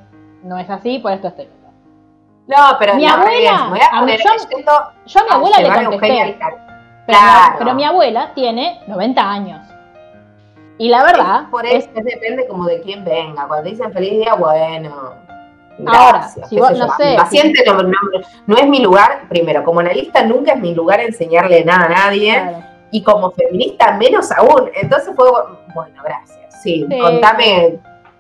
[0.44, 1.48] no es así, por esto estoy.
[2.48, 6.26] No, pero Mi no, abuela, voy a poner yo- a mi abuela le contesté, pero,
[6.26, 6.34] mi-
[7.06, 7.56] Claro.
[7.60, 9.62] pero mi abuela tiene 90 años.
[10.80, 13.48] Y la verdad, Es por es- eso, es depende como de quién venga.
[13.48, 15.14] Cuando dicen feliz día, bueno.
[15.86, 17.92] Ahora, Gracias, si qué vos- no sé, paciente no, no-
[18.48, 22.34] no es mi lugar, primero, como analista nunca es mi lugar enseñarle nada a nadie,
[22.34, 22.64] claro.
[22.92, 24.70] y como feminista menos aún.
[24.74, 25.30] Entonces fue,
[25.76, 26.39] bueno, gracias.
[26.62, 27.80] Sí, Sí, contame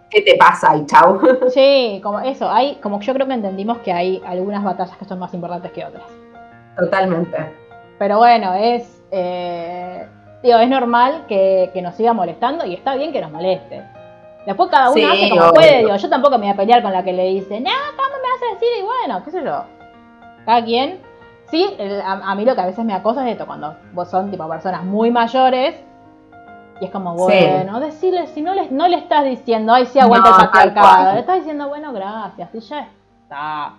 [0.09, 1.19] qué te pasa y chau.
[1.49, 5.19] Sí, como eso, hay, como yo creo que entendimos que hay algunas batallas que son
[5.19, 6.03] más importantes que otras.
[6.77, 7.37] Totalmente.
[7.97, 9.03] Pero bueno, es.
[9.11, 10.07] eh,
[10.41, 13.83] digo, es normal que, que nos siga molestando y está bien que nos moleste.
[14.45, 15.53] Después cada uno Sí, hace como obvio.
[15.53, 18.09] puede, digo, yo tampoco me voy a pelear con la que le dice, no, ¿cómo
[18.09, 18.69] me vas a decir?
[18.79, 19.63] Y bueno, qué sé yo.
[20.45, 21.01] Cada quien.
[21.51, 24.09] Sí, el- a, a mí lo que a veces me acosa es esto, cuando vos
[24.09, 25.75] son tipo personas muy mayores
[26.79, 27.23] y es como, Sí.
[27.51, 31.13] bueno, decirle, si no le, no le estás diciendo, ay, sí, aguanta No, el patriarcado,
[31.13, 32.87] le estás diciendo, bueno, gracias, y ya
[33.23, 33.73] está.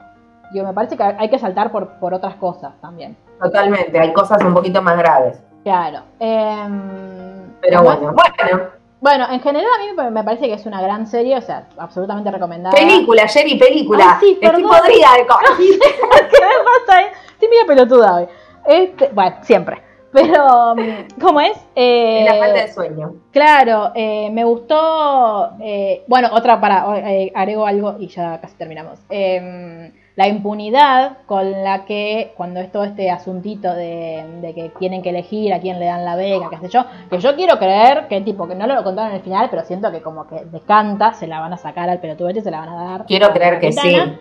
[0.53, 3.17] Yo me parece que hay que saltar por, por otras cosas también.
[3.41, 3.99] Totalmente.
[3.99, 5.41] Hay cosas un poquito más graves.
[5.63, 6.01] Claro.
[6.19, 8.63] em, Pero bueno, bueno.
[9.01, 12.31] Bueno, en general a mí me- parece que es una gran serie, o sea, absolutamente
[12.31, 12.75] recomendada.
[12.77, 14.19] Película, Jerry, película.
[14.21, 15.51] Ay, sí, Estoy podrida de cosas.
[15.59, 17.01] ¿Qué me pasa?
[17.33, 18.27] Estoy medio pelotuda hoy.
[18.67, 19.83] Este, bueno, siempre.
[20.13, 20.75] Pero,
[21.21, 21.57] ¿cómo es?
[21.75, 23.15] Eh, la falta de sueño.
[23.33, 25.51] Claro, eh, me gustó.
[25.61, 26.85] eh, bueno, otra para.
[27.11, 28.99] eh, agrego algo y ya casi terminamos.
[29.09, 35.01] Eh, la impunidad con la que, cuando es todo este asuntito de, de que tienen
[35.01, 38.07] que elegir a quién le dan la beca, qué sé yo, que yo quiero creer
[38.09, 41.15] que tipo, que no lo contaron en el final, pero siento que como que decanta,
[41.15, 43.07] se la van a sacar al pelotudo y se la van a dar.
[43.07, 43.79] Quiero a la creer que sí.
[43.79, 44.21] capitana.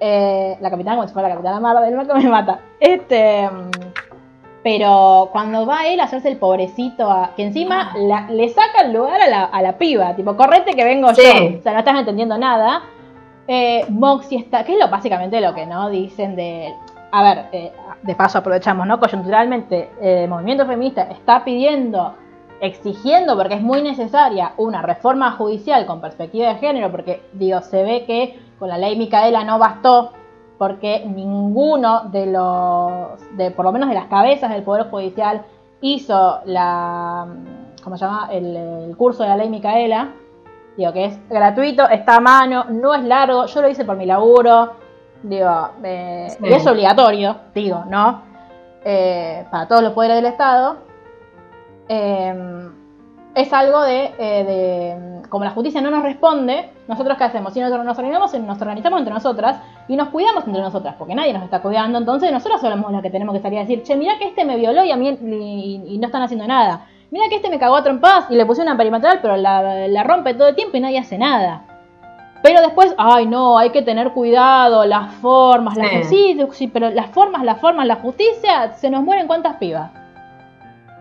[0.00, 2.60] Eh, la capitana, como si fuera la capitana Marvel, el que me mata.
[2.80, 3.48] Este.
[4.66, 8.92] Pero cuando va él a hacerse el pobrecito, a- que encima la- le saca el
[8.94, 11.22] lugar a la, a la piba, tipo, correte que vengo Sí.
[11.22, 11.58] yo.
[11.60, 12.82] O sea, no estás entendiendo nada.
[13.46, 16.74] Eh, Moxie está, que es lo básicamente lo que no dicen de.
[17.12, 18.98] A ver, eh, de paso aprovechamos, ¿no?
[18.98, 22.16] Coyunturalmente, eh, el movimiento feminista está pidiendo,
[22.60, 27.84] exigiendo, porque es muy necesaria, una reforma judicial con perspectiva de género, porque, digo, se
[27.84, 30.10] ve que con la ley Micaela no bastó,
[30.58, 35.42] porque ninguno de los, de por lo menos de las cabezas del Poder Judicial,
[35.80, 37.26] hizo la,
[37.84, 38.28] ¿cómo se llama?
[38.32, 40.10] El, el curso de la ley Micaela.
[40.76, 44.04] Digo, que es gratuito, está a mano, no es largo, yo lo hice por mi
[44.04, 44.72] laburo,
[45.22, 46.38] digo, eh, Sí.
[46.46, 48.20] y es obligatorio, digo, ¿no?
[48.84, 50.76] Eh, para todos los poderes del Estado.
[51.88, 52.68] Eh,
[53.36, 57.52] es algo de, eh, de, como la justicia no nos responde, nosotros qué hacemos?
[57.52, 61.34] Si nosotros nos organizamos, nos organizamos entre nosotras y nos cuidamos entre nosotras, porque nadie
[61.34, 64.16] nos está cuidando, entonces nosotros somos las que tenemos que salir a decir, che, mira
[64.18, 66.86] que este me violó y a mí y, y no están haciendo nada.
[67.10, 70.02] Mira que este me cagó a trompadas y le puse una perimetral, pero la, la
[70.02, 71.62] rompe todo el tiempo y nadie hace nada.
[72.42, 76.36] Pero después, ay no, hay que tener cuidado, las formas, las Sí.
[76.36, 79.90] sí, sí, pero las formas, las formas, la justicia, se nos mueren cuántas pibas.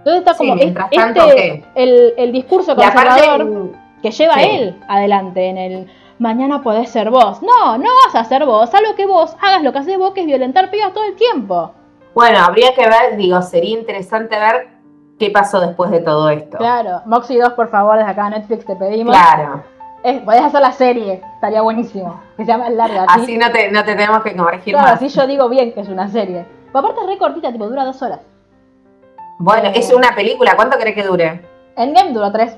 [0.06, 3.70] Entonces está Sí, como mientras tanto, este, el, el discurso aparte, conservador
[4.03, 4.49] que lleva sí.
[4.51, 7.41] él adelante en el mañana podés ser vos.
[7.41, 10.22] No, no vas a ser vos, algo que vos hagas lo que haces vos, que
[10.22, 11.72] es violentar pibas todo el tiempo.
[12.14, 14.68] bueno, habría que ver, digo, sería interesante ver
[15.20, 16.58] qué pasó después de todo esto.
[16.58, 19.16] Claro, Moxie 2, por favor, desde acá a Netflix te pedimos.
[19.16, 19.64] Claro.
[20.03, 22.22] Es- podés hacer la serie, estaría buenísimo.
[22.38, 23.01] Que sea más larga.
[23.01, 23.22] ¿sí?
[23.24, 24.95] Así no te, no te tenemos que corregir Claro, más.
[25.01, 26.45] así yo digo bien que es una serie.
[26.68, 28.20] Pero aparte es re cortita, tipo, dura dos horas.
[29.38, 31.45] Bueno, es una película, ¿cuánto crees que dure?
[31.75, 32.57] Endgame duró tres.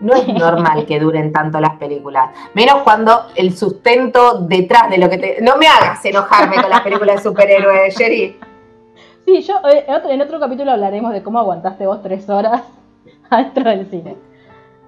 [0.00, 2.30] No es normal que duren tanto las películas.
[2.54, 5.40] Menos cuando el sustento detrás de lo que te.
[5.42, 8.38] No me hagas enojarme con las películas de superhéroes, Jerry.
[9.24, 12.62] Sí, yo eh, en otro, en otro capítulo hablaremos de cómo aguantaste vos tres horas
[13.30, 14.16] adentro del cine.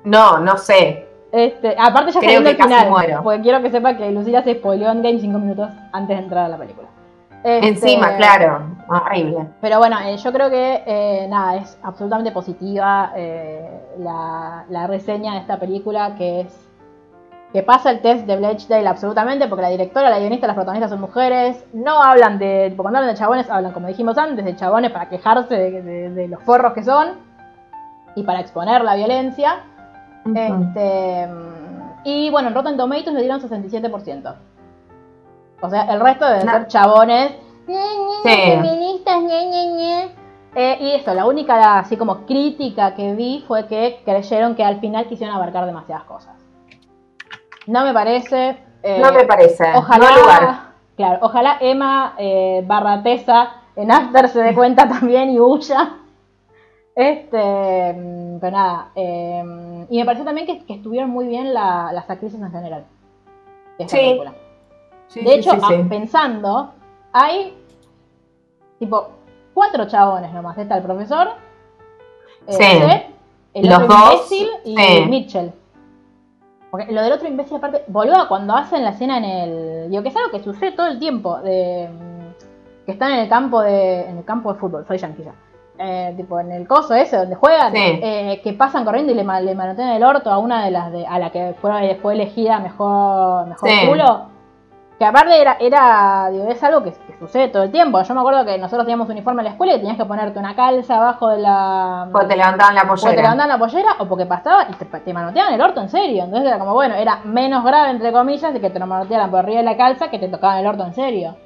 [0.05, 1.09] No, no sé.
[1.33, 3.21] Este, aparte ya Creo saliendo el que casi final, muero.
[3.25, 6.45] porque quiero que sepa que Lucila se spoileó en Game 5 minutos antes de entrar
[6.45, 6.87] a la película.
[7.45, 8.63] Este, Encima, claro.
[8.89, 9.47] Horrible.
[9.61, 13.69] Pero bueno, eh, yo creo que eh, nada, es absolutamente positiva eh,
[13.99, 16.61] la, la reseña de esta película que es
[17.53, 21.01] que pasa el test de Blechdale absolutamente porque la directora, la guionista, las protagonistas son
[21.01, 25.09] mujeres, no hablan de, cuando hablan de chabones, hablan como dijimos antes, de chabones para
[25.09, 27.11] quejarse de, de- de los forros que son
[28.17, 29.57] y para exponer la violencia.
[30.35, 31.29] Este,
[32.05, 34.35] y bueno, en Rotten Tomatoes le dieron 67%.
[35.67, 36.53] O sea, el resto deben No.
[36.53, 37.33] ser chabones.
[37.67, 37.73] Sí.
[38.23, 40.09] Feministas, ñe, ñe, ñe.
[40.57, 44.79] Eh, y eso, la única así como crítica que vi fue que creyeron que al
[44.81, 46.35] final quisieron abarcar demasiadas cosas.
[47.67, 48.57] No me parece.
[48.83, 49.65] eh, no me parece.
[49.75, 50.59] Ojalá, No lugar.
[50.97, 55.95] claro, ojalá Emma eh, Barratesa en After se dé cuenta también y huya.
[56.95, 58.91] Este, mm, pero nada.
[58.95, 62.85] eh, y me pareció también que, que estuvieron muy bien la- las actrices en general.
[63.79, 64.03] de esta Sí.
[64.05, 64.35] película.
[65.15, 65.75] Sí, De hecho, sí, sí.
[65.81, 66.73] ah, pensando,
[67.13, 67.57] hay
[68.81, 69.11] tipo
[69.55, 70.59] cuatro chabones nomás.
[70.59, 71.29] Está el profesor,
[72.49, 75.07] el Los otro dos, imbécil y.
[75.07, 75.53] Mitchell.
[76.71, 79.91] Porque lo del otro imbécil aparte, boludo, cuando hacen la escena en el.
[79.91, 81.39] Digo, que es algo que sucede todo el tiempo.
[81.39, 81.89] De,
[82.85, 84.09] que están en el campo de.
[84.09, 85.33] En el campo de fútbol, soy yanquilla.
[85.79, 87.79] Eh, tipo en el coso ese donde juegan, Sí.
[87.81, 91.05] eh, que pasan corriendo y le, le manotean el orto a una de las de,
[91.07, 93.89] a la que fue, fue elegida mejor, mejor Sí.
[93.89, 94.34] culo.
[94.99, 98.01] Que aparte era, era digo, es algo que, que sucede todo el tiempo.
[98.01, 100.55] Yo me acuerdo que nosotros teníamos uniforme en la escuela y tenías que ponerte una
[100.55, 102.09] calza abajo de la.
[102.13, 103.23] Porque te levantaban la porque te pollera.
[103.23, 106.23] levantaban la pollera o porque pasaba y te, te manoteaban el orto en serio.
[106.25, 109.41] Entonces era como, bueno, era menos grave, entre comillas, de que te lo manotearan por
[109.41, 111.37] arriba de la calza que te tocaban el orto en serio.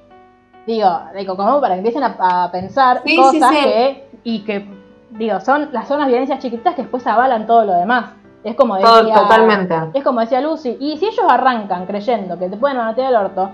[0.66, 3.64] Digo, digo como para que empiecen a, a pensar Sí, sí, cosas sí.
[3.64, 4.09] que.
[4.24, 4.68] Y que,
[5.12, 8.11] digo, son las zonas violencias chiquititas que después avalan todo lo demás.
[8.45, 9.14] Es como decía.
[9.14, 9.74] totalmente.
[9.95, 13.51] Es como decía Lucy, y si ellos arrancan creyendo que te pueden manotear el orto,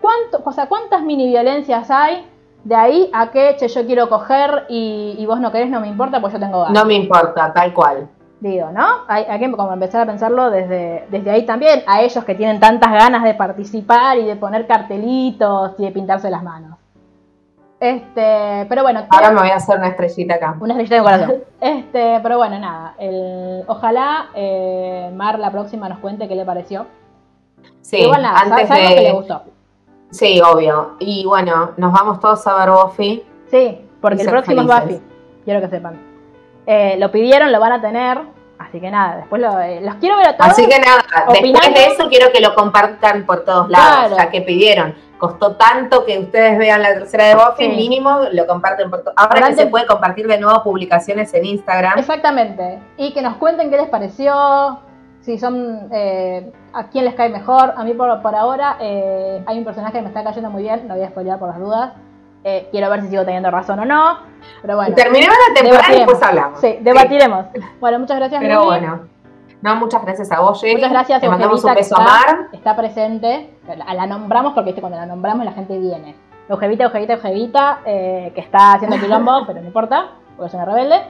[0.00, 2.26] ¿cuánto, o sea, ¿cuántas mini violencias hay
[2.64, 5.88] de ahí a que, che, yo quiero coger y, y vos no querés, no me
[5.88, 6.74] importa, pues yo tengo ganas?
[6.74, 8.08] No me importa, tal cual.
[8.40, 8.86] Digo, ¿no?
[9.08, 12.60] Hay, hay que como empezar a pensarlo desde, desde ahí también, a ellos que tienen
[12.60, 16.78] tantas ganas de participar y de poner cartelitos y de pintarse las manos.
[17.80, 20.56] Este, pero bueno, Ahora me voy a hacer una estrellita acá.
[20.60, 21.34] una estrellita de corazón.
[21.60, 22.94] Este, pero bueno, nada.
[22.98, 26.86] El, ojalá eh, Mar la próxima nos cuente qué le pareció.
[27.80, 29.12] Sí, Igual nada, antes sabemos que le de.
[29.12, 29.42] gustó.
[30.10, 30.96] Sí, obvio.
[31.00, 33.22] Y bueno, nos vamos todos a ver Buffy.
[33.50, 34.66] Sí, porque el próximo es.
[34.66, 35.00] Buffy.
[35.44, 35.98] Quiero que sepan.
[36.66, 38.18] Eh, lo pidieron, lo van a tener.
[38.58, 40.50] Así que nada, después lo- eh, los quiero ver a todos.
[40.50, 41.60] Así que nada, opinando.
[41.60, 44.16] después de eso quiero que lo compartan por todos lados, Claro.
[44.16, 44.94] ya que pidieron.
[45.18, 47.76] Costó tanto que ustedes vean la tercera de Buffy, Sí.
[47.76, 49.02] mínimo lo comparten por.
[49.16, 49.56] Ahora Adelante.
[49.56, 51.98] que se puede compartir de nuevo publicaciones en Instagram.
[51.98, 52.78] Exactamente.
[52.96, 54.78] Y que nos cuenten qué les pareció,
[55.20, 57.74] si son, eh, a quién les cae mejor.
[57.76, 60.86] A mí por, por ahora eh, hay un personaje que me está cayendo muy bien,
[60.86, 61.92] no voy a spoilear por las dudas.
[62.44, 64.18] Eh, quiero ver si sigo teniendo razón o no.
[64.62, 66.60] Pero bueno, Terminemos la temporada y después hablamos.
[66.60, 67.46] Sí, debatiremos.
[67.80, 68.40] Bueno, muchas gracias.
[68.40, 69.00] Pero bueno.
[69.60, 70.74] No, muchas gracias a vos, Jenny.
[70.76, 72.48] Muchas gracias, Te mandamos un beso a está- Mar.
[72.52, 73.54] Está presente.
[73.76, 74.80] La, la nombramos porque ¿viste?
[74.80, 76.14] cuando la nombramos la gente viene.
[76.48, 81.00] Eugevita, Eugevita, Eugevita, eh, que está haciendo quilombo, pero no importa, porque es una rebelde.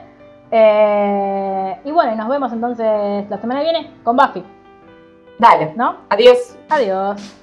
[0.51, 4.43] Eh, y bueno, y nos vemos entonces la semana que viene con Buffy,
[5.37, 5.73] Dale.
[5.75, 5.97] ¿no?
[6.09, 6.57] Adiós.
[6.69, 7.35] Adiós.